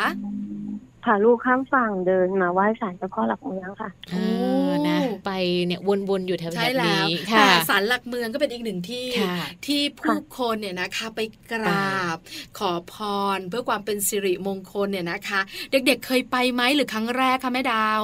[1.06, 5.32] พาลูกข้ามฝั่งเดินมาไหว้ศาลเจ้าพ่อหลักเมืองค่ะอ่านะไป
[5.66, 11.20] เนี่ยวนๆอยู่แถวใช่ๆแล้วนี้แต่ค่ะศาลหลักเมืองก็เป็นอีกหนึ่งที่ค่ะที่ผู้คนเนี่ยนะคะไป
[11.52, 12.18] กราบ
[12.60, 12.96] ขอพ
[13.38, 15.42] ร เพื่อความเป็นสิริมงคลเนี่ยนะคะ
[15.72, 18.02] เด็กๆเคยไปไหมหรือครั้งแรกคะแม่ดาว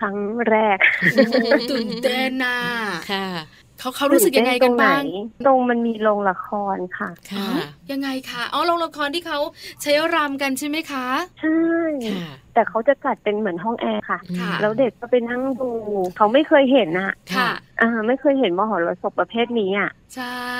[0.00, 0.78] ครั้งแรก
[1.12, 2.58] โอ้ตื่นเต้นน่ะ
[3.12, 3.26] ค่ะ
[3.80, 7.58] เขาเขารู้สึกยังไงกันบ้างตรไหตรงมันมีโรงละครค่ะ ค่ะอ๋อ
[7.92, 9.38] ยังไงคะอ๋อโรงละครที่เขา
[9.82, 11.06] ใช้รำกันใช่ไหมคะ
[11.40, 11.60] ใช่
[12.12, 15.70] ค่ะแต่เขาจะจัดเป็นเหมือนห้องแอร์ค่ะค่ะ แล้วเด็กก็ไปนั่งดู
[16.16, 20.50] เขาไม่เคยเห็นอะค่ะอ่าไม่เคยเห็นมหรสพประเภทนี้อะ ใช่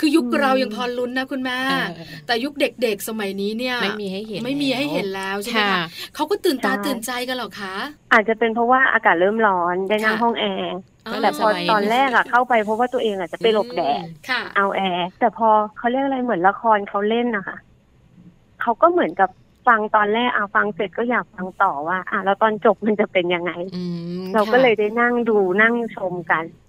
[0.00, 1.88] คือยุคอืมเรายังพอลุ้นนะคุณแม่เออ
[2.26, 7.74] แต่ยุคเด็กๆสมัยนี้เนี่ยไม่มีให้เห็น ไม่มีให้เห็นแล้วใช่ไหมค่ะคะเขาก็ตื่นตาใช่ตื่นใจกันเหรอคะ
[8.12, 17.56] อาจจะเป็นเพราะว่าอากาศเริ่มร้อนได้นั่งค่ะห้องแอร์อ๋อ แต่พอสบายตอนแรกอะเข้าไปเพราะว่าตัวเองอะจะไปหลบแดดค่ะเอาแอร์แต่พอเขาเรียกอะไรเหมือนละครเขาเล่นนะคะ
[18.62, 19.30] เขาก็เหมือนกับ
[19.66, 23.82] ฟังตอนแรกอะฟังเสร็จก็อยากฟังต่อว่า อะแล้วตอนจบมันจะเป็นยังไงอื
[24.22, 26.65] มเราก็ค่ะเลยได้นั่งดูนั่งชมกันอืม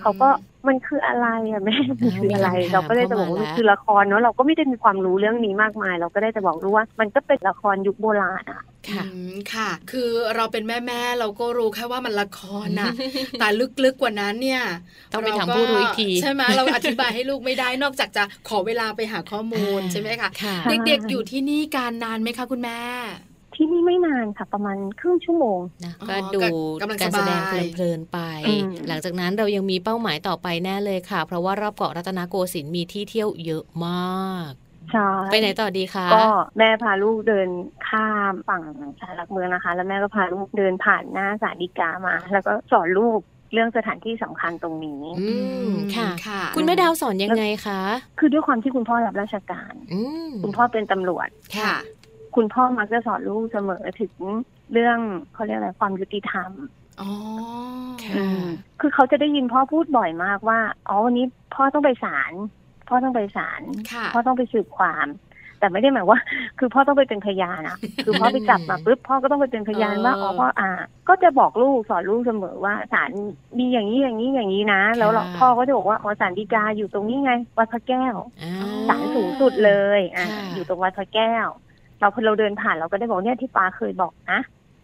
[0.00, 0.28] เขาก็
[0.68, 12.92] มันคืออะไรอะแม่มันคืออะไรมีคำถามเราก็เลยจะบอกว่าเข้ามามันคือละครเนาะเราก็ไม่ได้มีความรู้เรื่องนี้มากมาย เราก็ได้แต่บอกรู้ว่า มันก็เป็นละครยุคโบราณอะค่ะอืมค่ะ คือเราเป็นแม่แม่ๆเราก็รู้แค่ว่ามันละครน่ะ
[13.40, 13.48] แต่
[13.84, 14.62] ลึกๆกว่านั้นเนี่ย
[15.12, 22.80] ต้องไปถามเาผู้รู้อีกทีใช่ไหมเราอธิบายให้ลูกไม่ได้นอกจากจะขอเวลาไปหาข้อมูลอ่าใช่ไหมคะค่ะเด็กๆอยู่ที่นี่การนานไหมคะคุณแม่
[23.56, 26.40] ที่นี่ไม่นานค่ะ ประมาณครึ่งชั่วโมงนะอ๋อก็ดู
[26.80, 34.50] กำลังการแสดงสบายเพลินๆไปอืมหลังจากนั้นเรายังมีเป้าหมายต่อไปแน่เลยค่ะ เพราะว่ารอบเกาะรัตนโกสินทร์มีที่เที่ยวเยอะมาก
[34.92, 36.26] ใช่ไปไหนต่อดีคะก็
[36.58, 37.48] แม่พาลูกเดิน
[37.88, 38.62] ข้ามฝั่ง
[39.00, 43.20] สารหลักเมืองนะคะ แล้วแม่ก็พาลูกเดินผ่านหน้าสารดีกามา แล้วก็สอนลูก
[43.52, 45.34] เรื่องสถานที่สำคัญตรงนี้ อื
[45.68, 47.80] มค่ะค่ะ คุณแม่ดาวสอนยังไงคะ
[48.18, 51.74] คือด้วยความที่คุณพ่อรับราชการ อืมคุณพ่อเป็นตำรวจ ค่ะ
[52.36, 54.12] คุณพ่อมักจะสอนลูกเสมอถึง
[54.72, 54.98] เรื่อง
[55.32, 56.50] เขาเรียกอะไรความยุติธรรม
[57.00, 57.10] อ๋อ
[58.02, 58.44] ค่ะอืม
[58.80, 62.32] คือเขาจะได้ยินพ่อพูดบ่อยมากว่าอ๋อวันนี้พ่อต้องไปศาล
[62.88, 65.08] พ่อต้องไปศาลค่ะพ่อต้องไปสืบความ
[65.58, 66.18] แต่ไม่ได้หมายว่า
[66.58, 70.70] คือพ่อต้องไปเป็นพยานอะคือพ่อไปจับมาปุ๊บพ่อก็ต้องไปเป็นพยานว่าอ๋อพ่ออ่า
[71.08, 73.10] ก็จะบอกลูกสอนลูกเสมอว่าศาล
[73.58, 78.52] มีอย่างนี้อย่างนี้อย่างนี้นะ แล้วเราพ่อก็จะบอกว่าอ๋อศาลฎีกาอยู่ตรงนี้ไง วัดพระแก้วอ่า
[78.88, 81.46] ศาลสูงสุดเลยอ่าค่ะอยู่ตรงวัดพระแก้ว
[82.02, 84.40] เราพอเราเดินผ่านเราก็ได้บอกเนี่ยที่ป้าเคยบอกนะ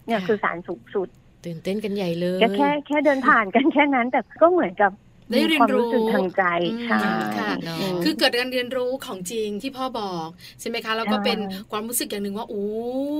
[0.07, 1.09] เนี่ยค่ะคือศาลสูงสุด
[1.45, 4.93] ตื่นเต้นกันใหญ่เลยแค่แค่แค่เดินผ่านกันแค่นั้น แต่ก็เหมือนกับ
[5.31, 7.01] ได้มีเรียนความรู้สึกรู้ทางใจอืมใช่
[7.39, 10.29] ค่ะเนอะมคือเกิดการเรียนรู้ของจริงที่พ่อบอก
[10.61, 11.39] ใช่ไหมคะแล้วก็ใช่เป็น
[11.71, 12.65] ความรู้สึกอย่างหนึ่งว่าโอ้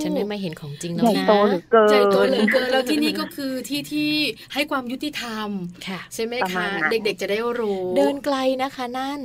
[0.03, 4.11] ฉันได้มาเห็นของจริงแล้วใหญ่นะโตเหลือเกินใจโตเหลือเกินแล้วที่นี่ก็คือที่ที่
[4.55, 5.49] ให้ความยุติธรรม
[5.87, 9.21] ค่ะใช่ไหมประมาคะณนั้นเด็กๆจะได้รู้ เดินไกลนะคะนั่น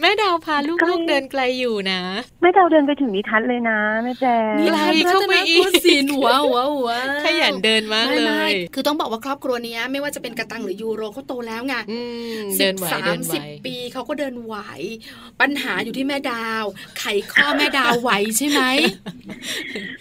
[0.00, 2.00] แม่ดาวพาลูกๆเดินไกลอยู่นะ
[2.40, 6.90] แม่ดาวเดินไปถึงนิทัศน์เลยนะแม่แจงนี่ไกลทัศเข้าไปนอีโกกสินทร์หัวหัวหัว
[7.24, 12.00] ขยันเดินมากไม่เลไม่ยคือต้องบอกว่าครอบครัวเนี้ยไม่ว่าจะเป็นกระตังหรือยูโรเขาโตแล้วไงอื
[12.38, 14.54] มสิเดิบนไหวสาเดิมนไหวสิบปีเขาก็เดินไหว
[15.40, 16.64] ปัญหาอยู่ที่แม่ดาว
[16.98, 18.62] ไขข้อแม่ดาวไหวใช่ไหม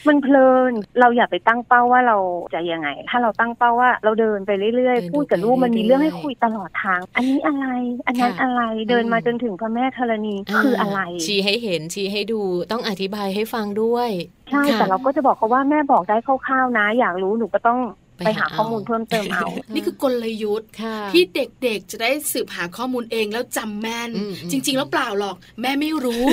[0.08, 2.18] มันเพลินเราอย่าไปตั้งเป้าว่าเรา
[2.54, 7.66] จะยังไง ถ้าเราตั้งเป้าว่าเราเดินไปเรื่อยเดินๆพูดกับลูกไปมันมีเรื่อยๆเรื่องให้คุยตลอดทาง อันนี้อะไร
[8.08, 12.42] อันนั้นค่ะอะไรเดินมาอืมจนถึงพระแม่ธรณีคืออะไร ชี้ให้เห็นชี้ให้ดู
[12.72, 14.10] ต้องอธิบายให้ฟังด้วย
[14.52, 17.80] ใช่ค่ะแต่เราก็จะบอกเขาว่าแม่บอกได้คร่าวๆนะ อยากรู้หนูก็ต้อง
[18.18, 26.26] ไปไปหาหาข้อมูลเอาเพิ่มเติมเอา นี่คือกลยุทธ์ค่ะที่เด็กๆจะได้สืบหาข้อมูลเองแล้วจำแม่นอืมอืมจริง ๆ แล้วเปล่าหรอก แม่ไม่รู้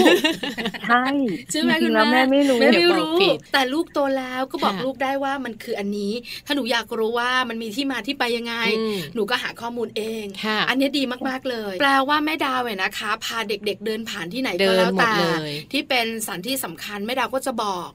[0.88, 1.04] ใช่
[1.50, 6.12] ใช่ไหมจคุริณงๆแล้วแม่แม่ไม่รู้แม่เดี๋ไม่ยวบอกรู้ผิดแต่ลูกโตแล้วก็บอกค่ะลูกได้ว่ามันคืออันนี้
[6.46, 17.88] ถ้าหนูอยากรู้ว่ามันมีที่มาที่ไปยังไงอืมหนูก็หาข้อมูลเองค่ะอันนี้ดีมากๆเลย แปลว่าแม่ดาวเนี่ยนะคะ พาเด็ก ๆ เดินผ่านที่ไหนเดิก็นแล้วหมดแต่เลยที่เป็นสถานที่สำคัญแม่ดาวก็จะบอก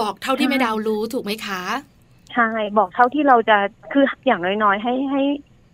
[0.00, 1.62] บอกเท่าที่แม่ดาวรู้ถูกไหมคะ
[2.32, 3.58] ใช่บอกเท่าที่เราจะ
[3.92, 5.22] คืออย่างน้อยๆให้ให้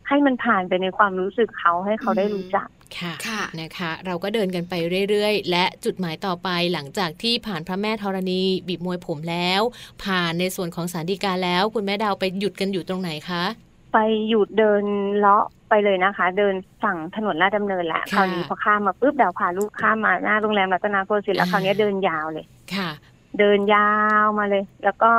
[0.09, 4.74] ให้มันผ่านไปในความรู้สึกเขาให้เขาได้รู้จักค่ะค่ะนะคะ เราก็เดินกันไป
[5.11, 9.62] เรื่อยๆ และจุดหมายต่อไปหลังจากที่ผ่านพระแม่ธรณีบีบมวยผมแล้ว
[10.04, 13.44] ผ่านในส่วนของสารดีกาแล้ว คุณแม่ดาวไปหยุดกันอยู่ตรงไหนคะ
[13.92, 13.98] ไป
[14.28, 14.84] หยุดเดิน
[15.18, 22.90] เลาะไปเลยนะคะ เดินฝั่งถนนลาดดำเนินแหละค่ะคราวนี้พอข้ามมาปุ๊บดาวพาลูกข้ามมาหน้าโรงแรมรัตนาโกสินทร์แล้วอ่าคราวนี้เดินยาวเลยค่ะ
[23.38, 23.90] เดินยา
[24.22, 25.12] วมาเลย แล้วก็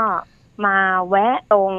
[0.65, 0.77] มา
[1.09, 1.73] แวะตรง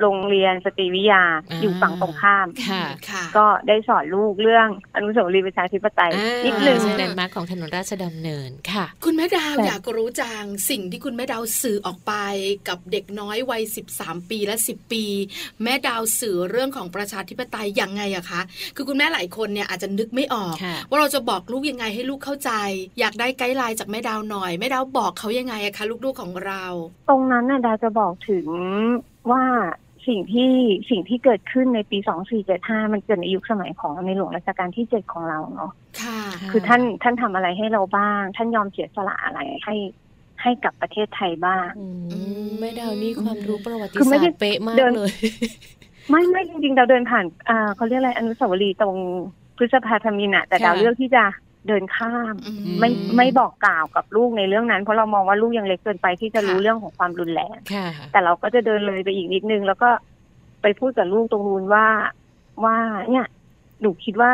[0.00, 12.12] โรงเรียนสตรีวิทยาอ่าอยู่ฝั่งตรงข้ามค่ะค่ะก็ได้สอนลูกเรื่องอนุสาวรีย์ประชาธิปไตยอ่านิดนึงใช่แลนด์มาร์คของถนนราชดำเนินค่ะ คุณแม่ดาวแต่อยากรู้จังสิ่งที่คุณแม่ดาวสื่อออกไป
[12.68, 13.62] กับเด็กน้อยวัย
[13.96, 15.04] 13 ปีและ 10 ปี
[15.62, 18.40] แม่ดาวสื่อเรื่องของประชาธิปไตยยังไงอะคะ
[18.76, 22.50] คือคุณแม่หลายคนเนี่ยอาจจะนึกไม่ออกค่ะว่าเราจะบอกลูกยังไงให้ลูกเข้าใจ
[23.00, 26.64] อยากได้ไกด์ไลน์จากแม่ดาวหน่อยแม่ดาวบอกเขายังไงอะคะลูกๆของเรา
[27.08, 28.46] ตรงนั้นน่ะดาจะบอกถึง
[29.30, 29.44] ว่า
[30.08, 30.52] สิ่งที่
[30.90, 31.98] สิ่งที่เกิดขึ้นในปี
[32.44, 35.70] 2475 มันเกิดในยุคสมัยของในหลวงรัชกาลที่ 7 ของเราเนาะ
[36.02, 39.76] ค่ะค่ะคือท่านท่านทำอะไรให้เราบ้าง ท่านยอมเสียสละอะไรให้
[40.42, 41.86] ให้กับประเทศไทยบ้างอื
[42.46, 45.12] มแม่ดาวนี่ความรู้ประวัติคือไม่ศาสได้ตร์เป๊ะมากเดินเลย
[46.10, 48.96] ไม่ไม่จริงๆ เราเดินผ่านอ่าเขาเรียกอะไรอนุสาวรีย์ตรง
[49.56, 51.24] พฤษภาธมินอะแต่ค่ะดาวเลือกที่จะ
[51.68, 59.90] เดินข้ามอืมไม่ไม่บอกกล่าวกับลูกในเรื่องนั้น เพราะเรามองว่าลูกยังเล็กเกินไปที่จะรู้ค่ะเรื่องของความรุนแรงค่ะแต่เราก็จะเดินเลยไปอีกนิดนึง แล้วก็
[60.62, 61.86] ไปพูดกับลูกตรงนู้นว่า
[62.64, 62.76] ว่า
[63.08, 63.26] เนี่ย
[63.80, 64.30] หนูคิดว่า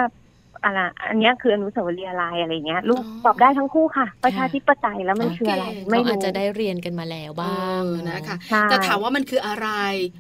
[0.64, 9.68] อะไรอันเนี้ยคืออนุสาวรีย์อะไรอะไรเงี้ย ลูกอ๋อตอบได้ทั้งคู่ค่ะ ประชาธิปไตยแล้วมันคืออะไรโอเคไม่เขาอาจรู้จะได้เรียนกันมาแล้วบ้างเออนะคะใช่แต่ถามว่ามันคืออะไร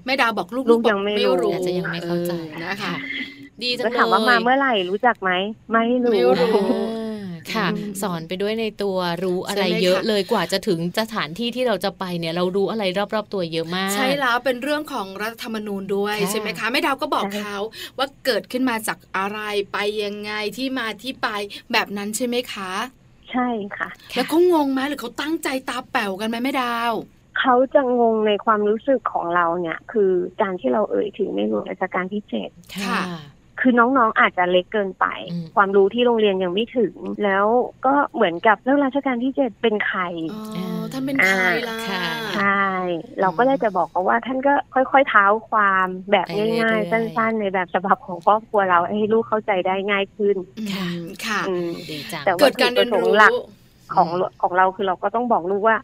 [0.06, 2.94] แม่ดาวบอกลูกลูกบอยังไม่รู้อาจจะยังไม่เข้าใจออนะคะ
[3.64, 5.30] ดีจังแล้วเลยถามว่ามาเมื่อไหร่รู้จักไหม
[5.72, 12.84] ไม่รู้ไม่รู้อ่าค่ะอืมสอนไปด้วยในตัวรู้อะไรใช่ไหมเยอะคะเลยกว่าจะถึงสถานที่ที่เราจะไปเนี่ยเรารู้อะไร
[13.14, 17.58] รอบๆตัวเยอะมาก ใช่แล้วเป็นเรื่องของรัฐธรรมนูญด้วยค่ะใช่ไหมคะแม่ดาวก็บอกใช่เขา
[17.98, 19.40] ว่าเกิดขึ้นมาจากอะไร
[19.72, 21.28] ไปยังไงที่มาที่ไป
[21.72, 22.72] แบบนั้นใช่ไหมคะ
[23.30, 26.92] ใช่ค่ะ แล้วเขางงไหมหรือเขาตั้งใจตาแป๋วกันไหมแม่ดาว
[27.40, 32.48] เขาจะงงในความรู้สึกของเราเนี่ย คือการที่เราเอ่ยถึงในหลวงรัชกาลที่เจ็ด
[32.86, 33.02] ค่ะ
[33.60, 36.94] คือน้องๆอาจจะเล็กเกินไปอืมความรู้ที่โรงเรียนยังไม่ถึง
[37.24, 37.46] แล้ว
[37.86, 40.00] ก็เหมือนกับเรื่องรัชกาลที่เจ็ดเป็นใคร
[40.32, 42.02] อ๋อท่านเป็นใครล่ะค่ะ
[42.36, 42.66] ใช่
[43.20, 50.88] เราก็เลยจะบอกเขาว่าท่านก็ค่อยๆเท้าความแบบไปเรื่ง่าอยยๆๆสั้นๆ ในแบบฉบับของครอบครัวเราให้ลูกเข้าใจได้ง่ายขึ้นอืมค่ะ
[51.26, 53.32] ค่ะอืมดีจังแต่ว่าเกิดการเรียนรู้หลัก
[53.94, 54.08] ของ
[54.42, 55.76] ของเราคือเราก็ต้องบอกลูกว่า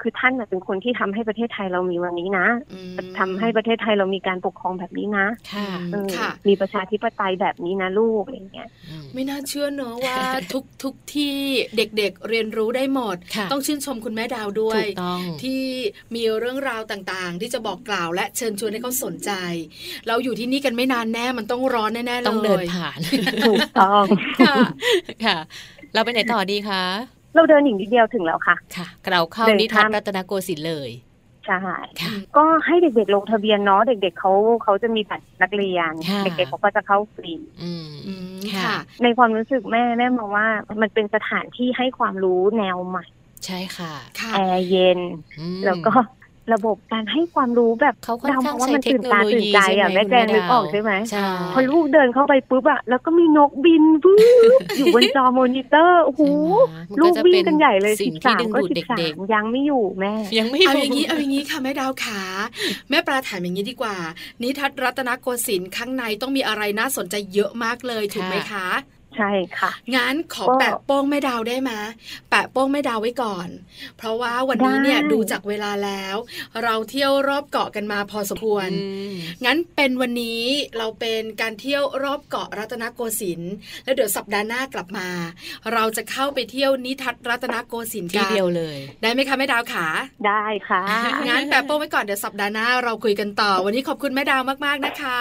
[0.00, 10.18] คือท่านน่ะเป็นคนที่ทำให้ประเทศไทยเรามีวันนี้นะอืมทำให้ประเทศไทยเรามีการปกครองแบบนี้นะค่ะเออค่ะมีประชาธิปไตยแบบนี้นะลูกอะไรอย่างเงี้ยอืมไม่น่าเชื่อเนอะว่า
[10.52, 11.34] ทุกทุกที่
[11.76, 15.62] เด็กๆเรียนรู้ได้หมดค่ะต้องชื่นชมคุณแม่ดาวด้วถูยกต้องที่
[16.14, 19.30] มีเรื่องราวต่างๆ ที่จะบอกกล่าวและเชิญชวนให้เขาสนใจ
[20.08, 22.98] เราอยู่ที่นี่กันไม่นานแน่มันต้องร้อนแน่ๆเลยต้องเดินผ่าน
[23.48, 24.04] ถูกต้อง
[24.40, 24.56] ค่ะ
[25.24, 25.38] ค่ะ
[25.94, 26.84] เราไปไหนต่อดีคะ
[27.36, 30.90] เราเดินอีกนิดเดียวถึงแล้วค่ะ ค่ะเราเข้าเดินนิทรรศข้ามรัตนโกสินทร์เลย
[31.46, 34.32] ใช่ค่ะก็ให้เด็กๆลงทะเบียนเนาะเด็กๆเขา
[34.62, 40.46] เขาจะมีบัตรนักเรียนค่ะเด็กๆเขาก็จะเข้าฟรีอืมอืมค่ะค่ะในความรู้สึกแม่แม่มองว่า
[40.82, 43.06] มันเป็นสถานที่ให้ความรู้แนวใหม่
[43.44, 45.00] ใช่ค่ะค่ะแอร์เย็น
[45.38, 45.92] อืมแล้วก็
[46.54, 54.16] ระบบการให้ความรู้แบบเขาค่อนข้างดวมว่าใช้มันเทคตื่นโนตาโลตื่นยีใจใช่ไหมอะแม่คุณแจงนึกออกดาวใช่ไหมใช่พอลูกเดินเข้าไปปุ๊บอะแล้วก็มีนกบินปุ๊
[54.58, 56.22] บอยู่บนจอมอนิเตอร์โอ้โห
[56.68, 62.20] ใช่ไหมมันลูก็กจะวิ่เป็งนกันใหญ่เลยสิ่สิงบที่สามดึงก็ดูดสิบสาเด็กมยังไม่อยู่แม่ๆยังไม่เอารู้อย่างนี้เอาอย่างนี้ค่ะแม่ดาวขา
[62.90, 63.96] แม่ปลาถามอย่างนี้ดีกว่า
[64.42, 68.68] นิทัศน์รัตนโกสินทร์ข้างในต้องมีอะไรน่าสนใจเยอะมากเลยถูกไหมคะ
[69.16, 71.72] ใช่ค่ะงั้นขอก็แปะโป้งแม่ดาวได้ไหม
[72.30, 73.48] แปะโป้งแม่ดาวไว้ก่อน
[73.96, 76.16] เพราะว่าวันนี้เนี่ยได้ดูจากเวลาแล้ว
[76.62, 79.14] เราเที่ยวรอบเกาะกันมาพอสมควรอืม
[79.44, 80.42] งั้นเป็นวันนี้
[80.78, 83.54] เราเป็นการเที่ยวรอบเกาะรัตนโกสินทร์
[83.84, 85.08] แล้วเดี๋ยวสัปดาห์หน้ากลับมา
[85.72, 89.86] เราจะเข้าไปเที่ยวนิทัศน์รัตนโกสินทร์ที่กันเดียวเลย ได้ไหมคะแม่ดาวขา
[90.26, 90.82] ได้ค่ะ
[91.28, 95.20] งั้นแปะโป้งไว้ก่อนเดี๋ยวสัปดาห์หน้าเราคุยกันต่อ วันนี้ขอบคุณแม่ดาวมากๆนะคะ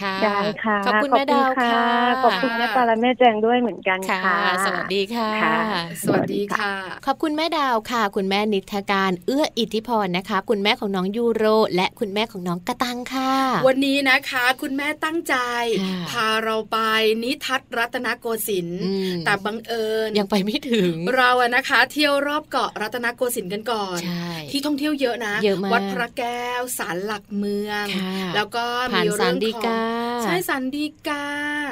[0.00, 1.84] ค่ะได้ค่ะขอบคุณแม่ดาวค่ะ
[2.24, 5.60] ขอบคุณแม่ปลาและแม่แจงด้วยเหมือนกันค่ะค่ะสวัสดีค่ะค่ะ
[6.02, 6.72] สวัสดีค่ะ
[7.06, 11.44] ขอบคุณแม่ดาวค่ะ คุณแม่นิทการเอื้ออิทธิพรนะคะ คุณแม่ของน้องยูโร
[11.76, 13.32] และคุณแม่ของน้องกระตังค่ะ
[13.66, 15.36] วันนี้นะคะ คุณแม่ตั้งใจ
[15.82, 16.78] ค่ะพาเราไป
[17.22, 29.82] นิทัศน์รัตนโกสินทร์อืมแต่บังเอิญยังไปไม่ถึง เราอะนะคะ เที่ยวรอบเกาะรัตนโกสินทร์กันก่อนใช่ที่ท่องเที่ยวเยอะนะเยอะมากวัดพระแก้วศาลหลักเมืองค่ะแล้วก็ผ่านมีสาเรื่รองดีของกา
[30.22, 31.24] ใช่สันดีกา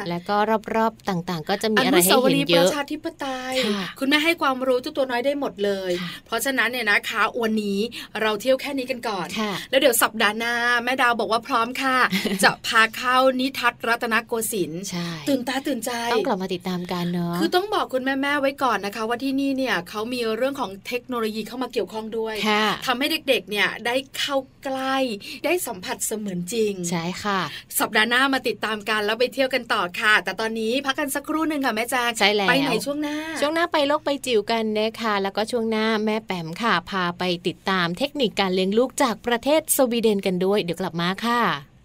[0.08, 0.36] แล้วก็
[0.76, 7.78] รอบๆต่างๆ ก็จะมีออะไรนุให้สาวเห็นรีย์เยประอะชาธิปไตยค่ะคุณแม่ให้ความรู้เจ้าตัวน้อยได้หมดเลยค่ะเพราะฉะนั้นเนี่ยนะคะวันนี้
[8.22, 11.96] เราเที่ยวแค่นี้กันก่อนค่ะแล้วเดี๋ยวสัปดาห์หน้าแม่ดาวบอกว่าพร้อมค่ะ
[12.42, 24.96] จะพาเข้านิทัศน์รัตนโกสินทร์ใช่ตื่นตาตื่นใจต้องกลับมาติดตามกันเนาะคือต้องบอกคุณแม่ๆไว้ก่อนนะคะ ว่าที่นี่เนี่ยเขามีเรื่องของเทคโนโลยีเข้ามาเกี่ยวข้องด้วยค่ะทำให้เด็กๆเนี่ยได้เข้าใกล้
[25.44, 27.40] ได้สัมผัสเสมือนจริงใช่ค่ะ
[27.80, 41.75] สัปดาห์หน้ามาติดตามกันแล้วไปเที่ยวกันต่อค่ะ แต่ตอนนี้พักกันสักครู่หนึ่งค่ะแม่แจางใช่แล้วไปไหนช่วงหน้า ช่วงหน้าไปโลกไปจิ๋วกันนะคะแล้วก็ช่วงหน้าแม่แปมค่ะ พาไปติดตามเทคนิคการเลี้ยงลูกจากประเทศสวีเดนกันด้วย เดี๋ยวกลับมาค่ะ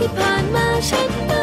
[0.00, 1.33] ที่ผ่านมาฉัน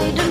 [0.00, 0.27] อก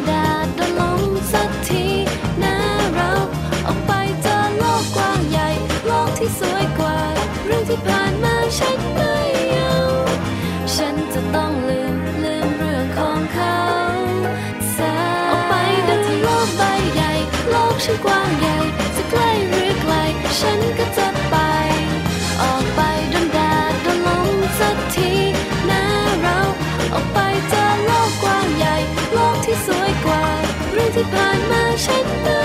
[31.78, 32.37] ผ่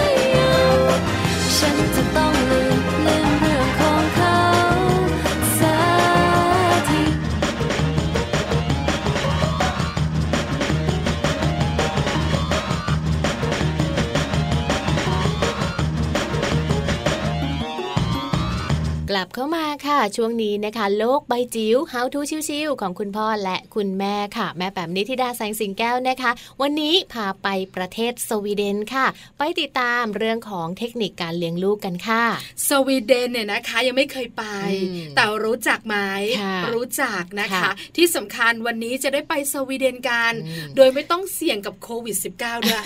[19.23, 26.31] ลับเข้ามาค่ะ ช่วงนี้นะคะ โลกใบจิ๋ว How to ชิวๆของคุณพ่อและคุณแม่ค่ะ แม่แปมนิธิดาแสงสิงแก้วนะคะ
[26.63, 29.07] วันนี้พาไปประเทศสวีเดนค่ะ
[29.39, 32.25] ไปติดตามเรื่องของเทคนิคการเลี้ยงลูกกันค่ะ
[32.69, 35.97] สวีเดนเนี่ยนะคะยังไม่เคยไปอืมแต่รู้จักไหม
[36.41, 42.83] ค่ะรู้จักนะคะค่ะที่สำคัญวันนี้จะได้ไปสวีเดนกันอืมโดยไม่ต้องเสี่ยงกับโควิด -19 ด้วย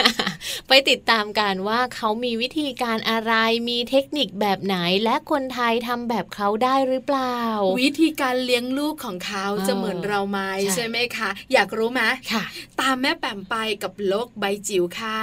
[0.68, 3.32] ไปติดตามกันว่าเขามีวิธีการอะไร
[3.68, 7.40] มีเทคนิคแบบไหนและคนไทยทำแบบเขาได้หรือเปล่า
[7.80, 12.02] วิธีการเลี้ยงลูกของเขาเออจะเหมือนเราไหมใช่ใช่ไหมคะ อยากรู้ไหม
[12.32, 12.44] ค่ะ
[12.80, 15.22] ตามแม่แปมไปกับโลกใบจิ๋วค่ะ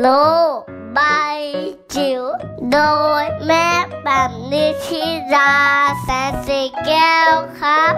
[0.00, 0.08] โล
[0.56, 0.58] ก
[0.94, 1.00] ใบ
[1.94, 2.22] จิ๋ว
[2.72, 2.78] โด
[3.22, 3.68] ยแม่
[4.04, 5.54] แบบนิชิรา
[6.02, 7.94] แสนสีแก้วครับ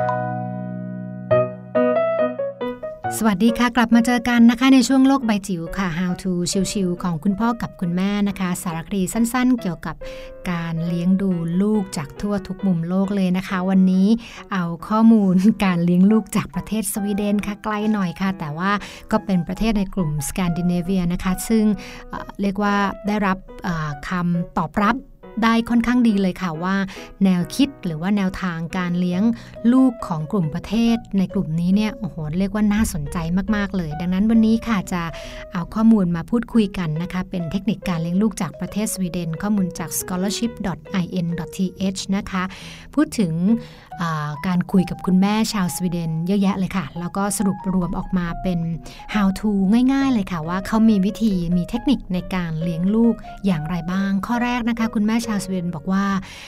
[3.18, 6.32] สวัสดีค่ะ กลับมาเจอกันนะคะในช่วงโลกใบจิ๋วค่ะ How to
[6.72, 9.96] ชิวๆของคุณพ่อกับคุณแม่นะคะ สารคดีสั้นๆ เกี่ยวกับ
[10.50, 11.30] การเลี้ยงดู
[11.62, 14.06] ลูกจากทั่วทุกมุมโลกเลยนะคะ วันนี้
[14.52, 18.70] เอาข้อมูลการเลี้ยงลูกจากประเทศสวีเดนค่ะไกลหน่อยค่ะ แต่ว่า
[19.10, 21.64] ก็เป็นประเทศในกลุ่มสแกนดิเนเวียนะคะ ซึ่ง
[22.40, 22.74] เรียกว่า
[23.06, 23.38] ได้รับ
[24.08, 24.96] คำตอบรับ
[25.42, 26.76] ได้ค่อนข้างดีเลยค่ะว่า
[27.24, 29.22] แนวคิดหรือว่าแนวทางการเลี้ยง
[29.72, 33.16] ลูกของกลุ่มประเทศ ในกลุ่มนี้เนี่ยโอ้โหเรียกว่าน่าสนใจ
[33.56, 35.02] มาก ๆ เลย ดังนั้นวันนี้ค่ะจะ
[35.52, 42.42] เอาข้อมูลมาพูดคุยกันนะคะเป็นเทคนิคการเลี้ยงลูกจากประเทศสวีเดน ข้อมูลจาก scholarship.in.th นะคะ
[42.94, 43.32] พูดถึง
[44.46, 48.58] การคุยกับคุณแม่ชาวสวีเดนเยอะแยะเลยค่ะ แล้วก็สรุปรวมออกมาเป็น
[49.14, 49.50] how to
[49.92, 53.14] ง่าย ๆ เลยค่ะ ว่าเขามีวิธีมีเทคนิคในการเลี้ยงลูก
[53.46, 56.04] อย่างไรบ้าง ข้อแรกนะคะ คุณแม่ชาวสวีเดนบอกว่า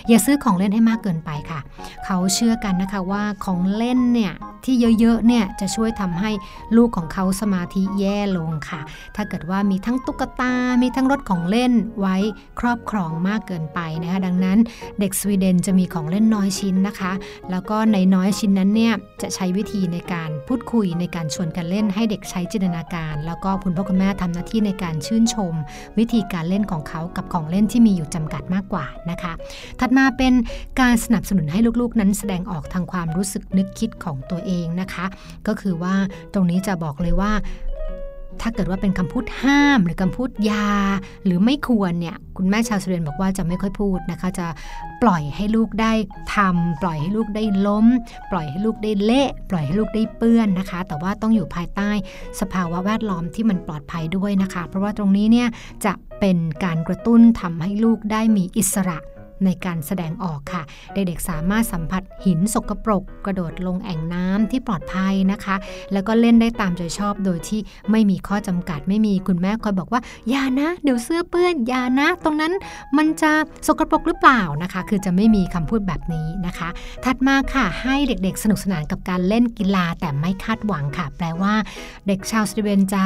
[0.09, 1.61] อย่าซื้อของเล่นให้มากเกินไปค่ะ
[2.05, 4.33] เขาเชื่อกันนะคะว่าของเล่นเนี่ย
[4.65, 6.31] ที่เยอะๆ เนี่ยจะช่วยทำให้
[6.77, 8.81] ลูกของเขาสมาธิแย่ลงค่ะ
[9.17, 12.17] ถ้าเกิดว่ามีทั้งตุ๊กตา มีทั้งรถของเล่นไว้
[12.61, 14.59] ครอบครองมากเกินไปนะคะ ดังนั้น
[15.01, 17.13] เด็กสวีเดนจะมีของเล่นน้อยชิ้นนะคะ
[17.51, 25.55] แล้วก็ในน้อยชิ้นนั้นเนี่ยจะใช้วิธีในการพูดคุยในการชวนกันเล่นให้เด็กใช้จินตนาการ แล้วก็คุณพ่อคุณแม่ทำหน้าที่ในการชื่นชม
[25.99, 29.33] วิธีการเล่นของเขากับของเล่นที่มีอยู่จำกัดมากกว่านะคะ
[29.81, 30.33] ถัดมาเป็น
[30.81, 35.07] การสนับสนุนให้ลูกๆ นั้นแสดงออกทางความรู้สึกนึกคิดของตัวเองนะคะ
[35.47, 35.95] ก็คือว่า
[36.35, 37.33] ตรงนี้จะบอกเลยว่า
[38.41, 40.69] ถ้าเกิดว่าเป็นคำพูดห้าม หรือคำพูดยา
[41.25, 44.47] หรือไม่ควรเนี่ยคุณแม่ชาวสวีเดนบอกว่าจะไม่ค่อยพูดนะคะ จะ
[45.03, 45.93] ปล่อยให้ลูกได้
[46.35, 47.87] ทำปล่อยให้ลูกได้ล้ม
[48.31, 51.91] ปล่อยให้ลูกได้เละปล่อยให้ลูกได้เปื้อนนะคะ แต่ว่าต้องอยู่ภายใต้
[52.41, 55.49] สภาวะแวดล้อมที่มันปลอดภัยด้วยนะคะ เพราะว่าตรงนี้เนี่ย
[55.85, 58.99] จะเป็นการกระตุ้นทำให้ลูกได้มีอิสระ
[59.47, 60.63] ในการแสดงออกค่ะ
[60.95, 65.57] เด็กๆสามารถสัมผัสหินสกปรก กระโดดลงแอ่งน้ำที่ปลอดภัยนะคะ
[65.93, 72.53] แล้วก็เล่นได้ตามใจชอบโดยที่ไม่มีข้อจำกัดไม่มีคุณแม่คอยบอกว่าอย่านะ เดี๋ยวเสื้อเปื้อนอย่านะ ตรงนั้น
[72.97, 73.33] มันจะ
[73.67, 76.69] สกปรกหรือเปล่านะคะ คือจะไม่มีคำพูดแบบนี้นะคะ
[77.05, 81.55] ถัดมาค่ะให้เด็กๆ สนุกสนานกับการเล่นกีฬาแต่ไม่คาดหวังค่ะ แปลว่า
[82.07, 83.05] เด็กชาวสวีเดนจะ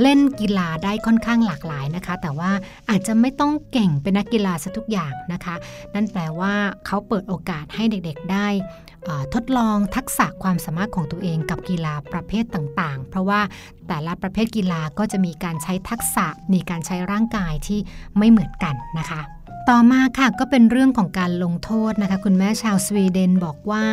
[0.00, 2.50] เล่นกีฬาได้ค่อนข้างหลากหลายนะคะ แต่ว่า
[2.90, 5.54] อาจจะไม่ต้องเก่งเป็นนักกีฬาซะทุกอย่างนะคะ
[5.94, 6.54] นั่นแปลว่า
[6.86, 8.48] เขาเปิดโอกาสให้เด็กๆได้
[9.34, 13.40] ทดลองทักษะความสามารถของตัวเองกับกีฬาประเภทต่างๆ เพราะว่า
[13.88, 17.80] แต่ละประเภทกีฬาก็จะมีการใช้ทักษะมีการใช้ร่างกายที่
[18.18, 19.20] ไม่เหมือนกันนะคะ
[19.68, 23.84] ต่อมาค่ะก็เป็นเรื่องของการลงโทษนะคะ คุณแม่ชาวสวีเดนบอกว่า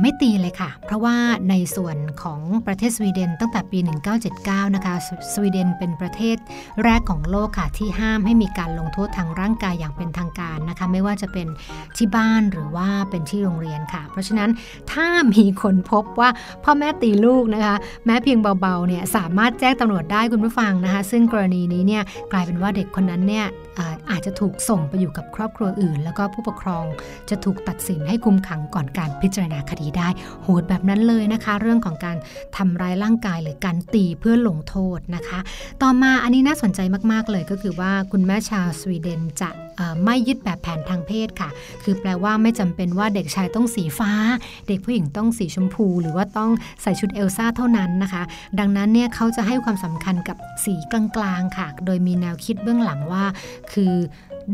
[0.00, 1.16] ไม่ตีเลยค่ะ เพราะว่า
[1.50, 3.78] ในส่วนของประเทศสวีเดนตั้งแต่ปี
[4.26, 4.94] 1979 นะคะ
[5.32, 6.36] สวีเดนเป็นประเทศ
[6.84, 11.46] แรกของโลกค่ะ ที่ห้ามให้มีการลงโทษทางร่างกายอย่างเป็นทางการนะคะ ไม่ว่าจะเป็น
[11.96, 14.50] ที่บ้านหรือว่าเป็นที่โรงเรียนค่ะ เพราะฉะนั้น
[14.92, 16.30] ถ้ามีคนพบว่า
[16.64, 17.74] พ่อแม่ตีลูกนะคะ
[18.06, 22.02] แม้เพียงเบาๆเนี่ยสามารถแจ้งตำรวจได้คุณผู้ฟังนะคะ ซึ่งกรณีนี้เนี่ย
[22.32, 23.46] กลายเป็นว่าเด็กคนนั้นเนี่ย
[24.10, 26.84] อาจจะถูกส่งไปอยู่กับครอบครัวอื่น แล้วก็ผู้ปกครอง
[27.30, 30.08] จะถูกตัดสินให้คุมขังก่อนการพิจารณาคดีได้
[30.42, 32.16] โหดแบบนั้นเลยนะคะ เรื่องของการ
[32.56, 35.38] ทำร้ายร่างกายหรือการตีเพื่อลงโทษนะคะ
[35.82, 36.80] ต่อมาอันนี้น่าสนใจ
[37.12, 39.50] มากๆเลยก็คือว่าคุณแม่ชาวสวีเดนจะ
[40.04, 41.50] ไม่ยึดแบบแผนทางเพศค่ะ
[41.84, 44.12] คือแปลว่าไม่จำเป็นว่าเด็กชายต้องสีฟ้า
[44.68, 46.50] เด็กผู้หญิงต้องสีชมพู หรือว่าต้อง
[46.82, 48.22] ใส่ชุดเอลซ่าเท่านั้นนะคะ
[48.58, 53.24] ดังนั้นเนี่ยเขาจะให้ความสำคัญกับสีกลางๆค่ะ โดยมีแนวคิดเบื้องหลังว่า
[53.72, 53.94] คือ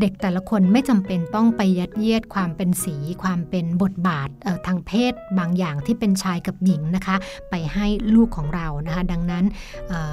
[0.00, 4.28] เด็กแต่ละคนไม่จำเป็นต้องไปยัดเยียดความเป็นสี ความเป็นบทบาท
[4.66, 7.16] ทางเพศบางอย่างที่เป็นชายกับหญิงนะคะ
[7.50, 9.44] ไปให้ลูกของเรานะคะ ดังนั้น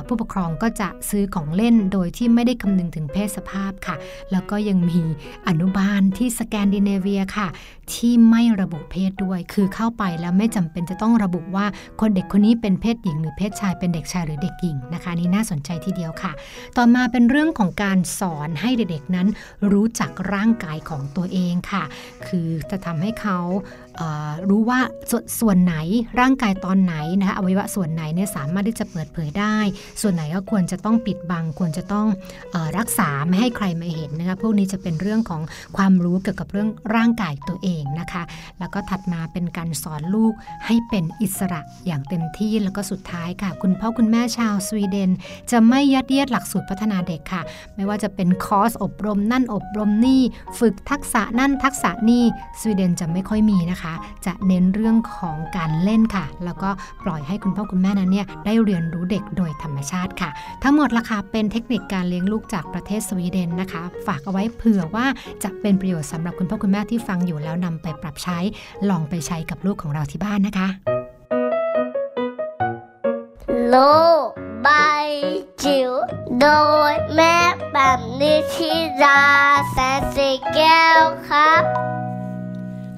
[0.08, 3.96] ผู้ปกครองก็จะซื้อของเล่นโดยที่ไม่ได้คำนึงถึงเพศสภาพค่ะ
[4.32, 5.02] แล้วก็ยังมี
[5.48, 7.48] อนุบาลที่สแกนดิเนเวียค่ะ
[7.94, 11.66] ที่ไม่ระบุเพศด้วย คือเข้าไปแล้วไม่จำเป็นจะต้องระบุว่า
[12.00, 16.32] คนเด็กคนนี้เป็นเพศหญิง หรือเพศชายเป็นเด็กชายหรือเด็กหญิงนะคะนี่น่าสนใจทีเดียวค่ะ
[16.78, 19.28] ต่อมาเป็นเรื่องของการสอนให้เด็กๆนั้น
[19.74, 21.84] รู้จักร่างกายของตัวเองค่ะ
[22.28, 23.40] คือจะทำให้เขา
[24.50, 24.80] รู้ว่า
[25.12, 25.76] สส่วนไหน
[26.20, 29.58] ร่างกายตอนไหนนะคะอวัยวะส่วนไหนเนี่ยสามารถที่จะเปิดเผยได้
[30.02, 32.08] ส่วนไหนก็ควรจะต้องปิดบัง ควรจะต้อง
[32.56, 35.42] อรักษาไม่ให้ใครมาเห็นนะคะพวกนี้จะเป็นเรื่องของ
[35.78, 38.24] ความรู้เกี่ยวกับเรื่องร่างกายตัวเองนะคะ
[38.60, 40.34] แล้วก็ถัดมาเป็นการสอนลูก
[40.66, 45.12] ให้เป็นอิสระอย่างเต็มที่แล้วก็สุดท้ายค่ะ คุณพ่อคุณแม่ชาวสวีเดน
[45.52, 47.42] จะไม่ยัดเยียดหลักสูตรพัฒนาเด็กค่ะ
[47.76, 50.22] ไม่ว่าจะเป็นคอร์สอบรมนั่นอบรมนี่
[50.60, 52.24] ฝึกทักษะนั่นทักษะนี่
[52.60, 53.83] สวีเดนจะไม่ค่อยมีนะคะ
[54.26, 56.70] จะเน้นเรื่องของการเล่นค่ะ แล้วก็
[57.06, 60.30] ปล่อยให้คุณพ่อคุณแม่นั้นเนี่ยได้เรียนรู้เด็กโดยธรรมชาติค่ะ
[60.64, 65.06] ทั้งหมดราคาเป็นเทคนิคการเลี้ยงลูกจากประเทศสวีเดนนะคะ ฝากเอาไว้เผื่อว่า
[65.44, 68.38] จะเป็นประโยชน์สำหรับคุณพ่อคุณแม่ที่ฟังอยู่แล้วนำไปปรับใช้
[68.90, 70.68] ลองไปใช้กับลูกของเราที่บ้านนะคะ
[73.70, 73.76] โล
[74.26, 74.28] ก
[74.64, 74.70] ใบ
[75.64, 75.92] จิ๋ว
[76.40, 76.48] โด
[76.92, 77.38] ยแม่
[77.72, 78.72] แบบนิชิ
[79.04, 79.22] รา
[79.72, 81.64] แสนสีแก้วครับ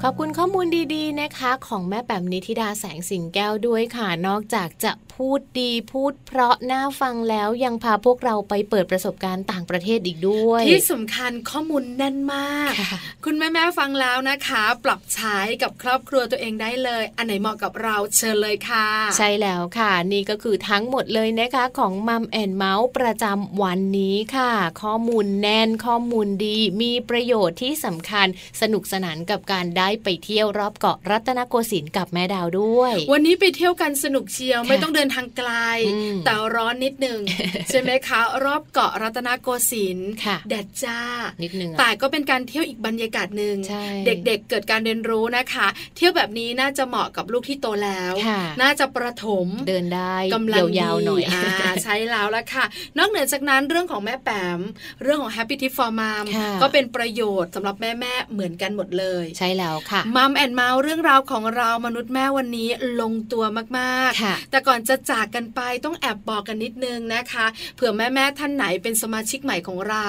[0.02, 18.88] ขอบคุณข้อมูลดีๆนะคะ ของแม่แปมนิธิดาแสงสิงแก้วด้วยค่ะ นอกจากจะพูดดีพูดเพราะน่าฟังแล้วยังพาพวกเราไปเปิดประสบการณ์ต่างประเทศอีกด้วย ที่สำคัญข้อมูลแน่นมากค่ะคุณแม่แม่ๆฟังแล้วนะคะ ปรับใช้กับครอบครัวตัวเองได้เลย อันไหนเหมาะกับเราเชิญเลยค่ะ
[19.18, 24.52] ใช่แล้วค่ะ นี่ก็คือทั้งหมดเลยนะคะ ของมัมแอนเมาส์ประจำวันนี้ค่ะ
[24.82, 28.28] ข้อมูลแน่นข้อมูลดี มีประโยชน์ที่สำคัญ
[28.62, 35.52] สนุกสนานกับการได้ไปเที่ยวรอบเกาะรัตนโกสินทร์กับแม่ดาวด้วย วันนี้ไปเที่ยวกันสนุกเชียวค่ะไม่ต้องเดินทางไกล
[35.94, 37.20] อืมแต่ร้อนนิดนึง
[37.70, 41.00] ใช่ไหมคะ รอบเกาะรัตนโกสินทร์ค่ะแดดจ้า
[41.44, 52.66] นิดนึงอะแต่ก็เป็นการเที่ยวอีกบรรยากาศหนึ่งใช่เด็กๆเกิดการเรียนรู้นะคะ เที่ยวแบบนี้น่าจะเหมาะกับลูกที่โตแล้วค่ะน่าจะประถมเดินได้กำลังยาวๆหน่อยดีาใช้แล้วละค่ะ
[52.98, 54.60] นอกเหนือจากนั้นเรื่องของแม่แปม
[55.04, 62.70] เรื่องของ Happy Tip for Mom ค่ะก็เป็นประโยชน์สำหรับแม่ๆเหมือนกันหมดเลย ใช่แล้วค่ะมัมแอนเมาส์เรื่องราวของเรามนุษย์แม่วันนี้
[63.02, 63.44] ลงตัว
[63.78, 70.08] มากค่ะๆแต่ก่อนจะจากกันไปต้องแอบบอกกันนิดนึงนะคะเผื่อแม่ๆท่านไหนเป็นสมาชิกใหม่ของเรา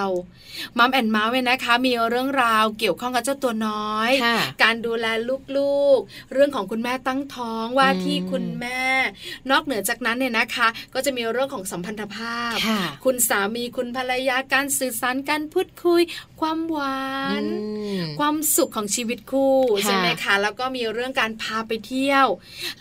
[0.78, 5.06] มัมแอนเมาส์เนี่ยนะคะ มีเรื่องราวเกี่ยวข้องกับเจ้าตัวน้อยค่ะการดูแล
[5.56, 8.82] ลูกๆ เรื่องของคุณแม่ตั้งท้องว่าอืมที่คุณแม่
[9.50, 16.00] นอกเหนือจากนั้นเนี่ยนะคะ ก็จะมีเรื่องของสัมพันธภาพค่ะคุณสามีคุณภรรยาการสื่อสารการพูดคุย
[16.40, 17.06] ความหวา
[17.42, 22.26] นอืมความสุขของชีวิตคู่ค่ะใช่ไหมคะแล้วก็มีเรื่องการพาไปเที่ยว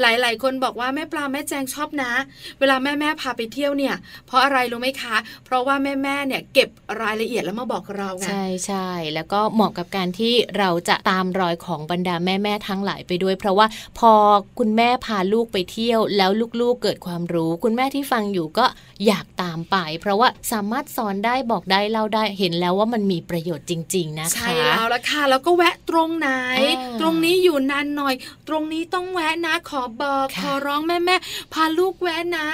[0.01, 2.11] หลาย ๆ คนบอกว่าแม่ปลาแม่แจงชอบนะ
[2.59, 3.95] เวลาแม่แม่ๆพาไปเที่ยวเนี่ย
[4.27, 6.69] เพราะอะไรรู้ไหมคะ เพราะว่าแม่แม่ๆเนี่ยเก็บ
[7.01, 13.67] รายละเอียดแล้วมาบอกเราไงใช่ใช่แล้วก็เหมาะกับการที่เราจะตามรอยของบรรดาแม่ๆทั้งหลายไปด้วย เพราะว่า
[13.99, 14.13] พอ
[14.59, 16.31] คุณแม่พาลูกไปเที่ยว แล้ว
[16.61, 18.65] ลูกๆเกิดความรู้ คุณแม่ที่ฟังอยู่ก็
[19.07, 26.29] อยากตามไป เพราะว่าสามารถสอนได้บอกได้เล่าได้เห็นแล้วว่ามันมีประโยชน์จริง ๆ นะคะ ใช่แล้วละค่ะ แล้วก็แวะตรงไหน
[26.59, 28.15] อ่าตรงนี้อยู่นานหน่อย
[28.47, 32.47] ตรงนี้ต้องแวะนะ ขอบอกค่ะขอร้องแม่แม่ๆพาลูกแวะนะ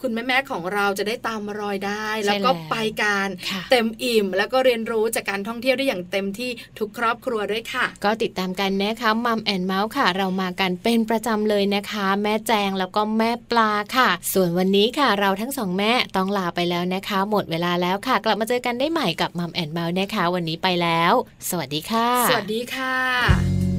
[0.00, 21.12] คุณแม่แม่ๆของเราจะได้ตามรอยได้ใช่แล้วก็แล้วไปกันค่ะเต็มอิ่ม แล้วก็เรียนรู้จากการท่องเที่ยวได้อย่างเต็มที่ทุกครอบครัวด้วยค่ะ ก็ติดตามกันนะคะมัมแอนเมาส์ค่ะ เรามากันเป็นประจำเลยนะคะ แม่แจงแล้วก็แม่ปลาค่ะ ส่วนวันนี้ค่ะ เราทั้งสองแม่ต้องลาไปแล้วนะคะ หมดเวลาแล้วค่ะ กลับมาเจอกันได้ใหม่กับมัมแอนเมาส์นะคะวันนี้ไปแล้ว
[21.48, 23.73] สวัสดีค่ะ สวัสดีค่ะ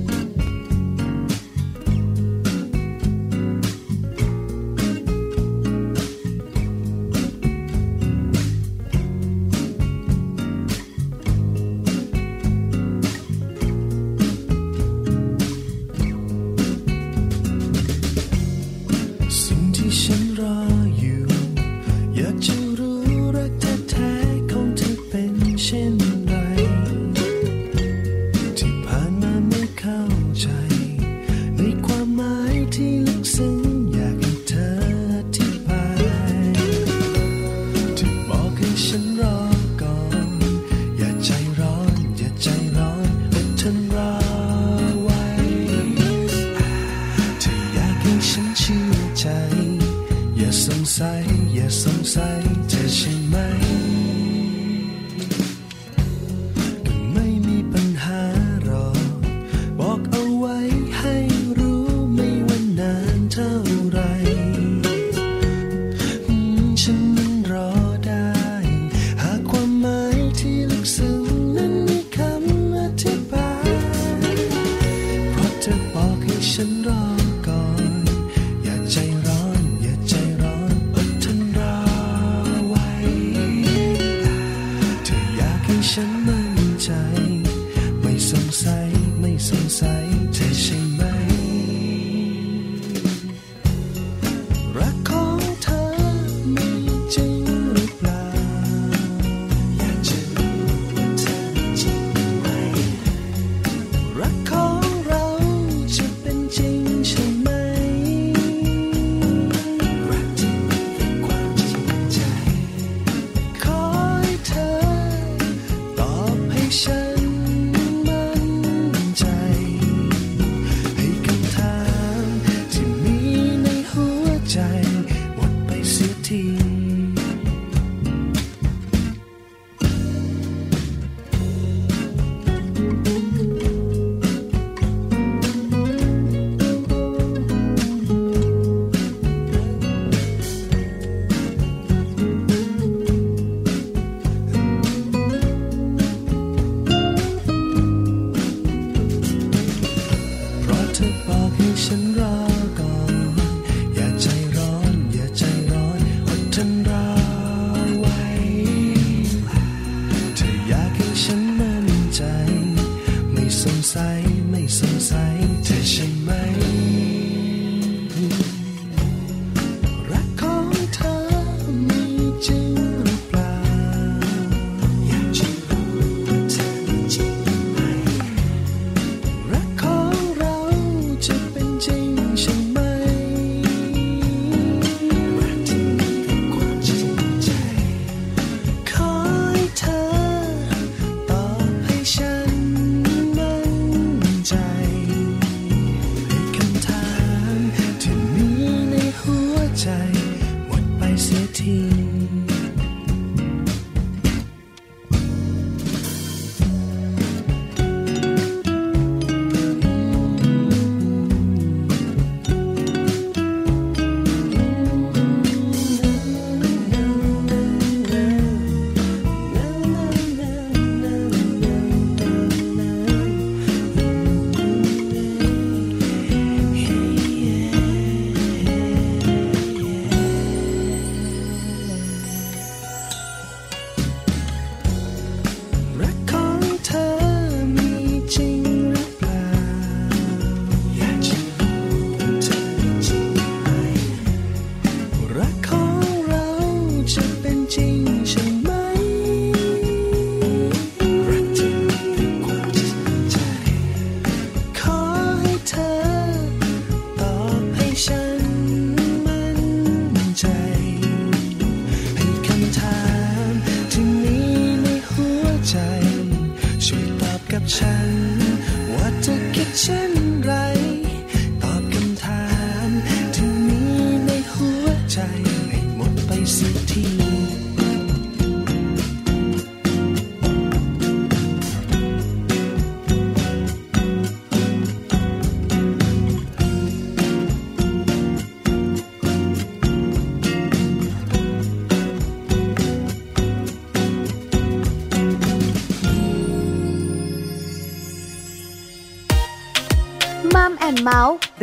[90.34, 91.15] ใจใช่ไหม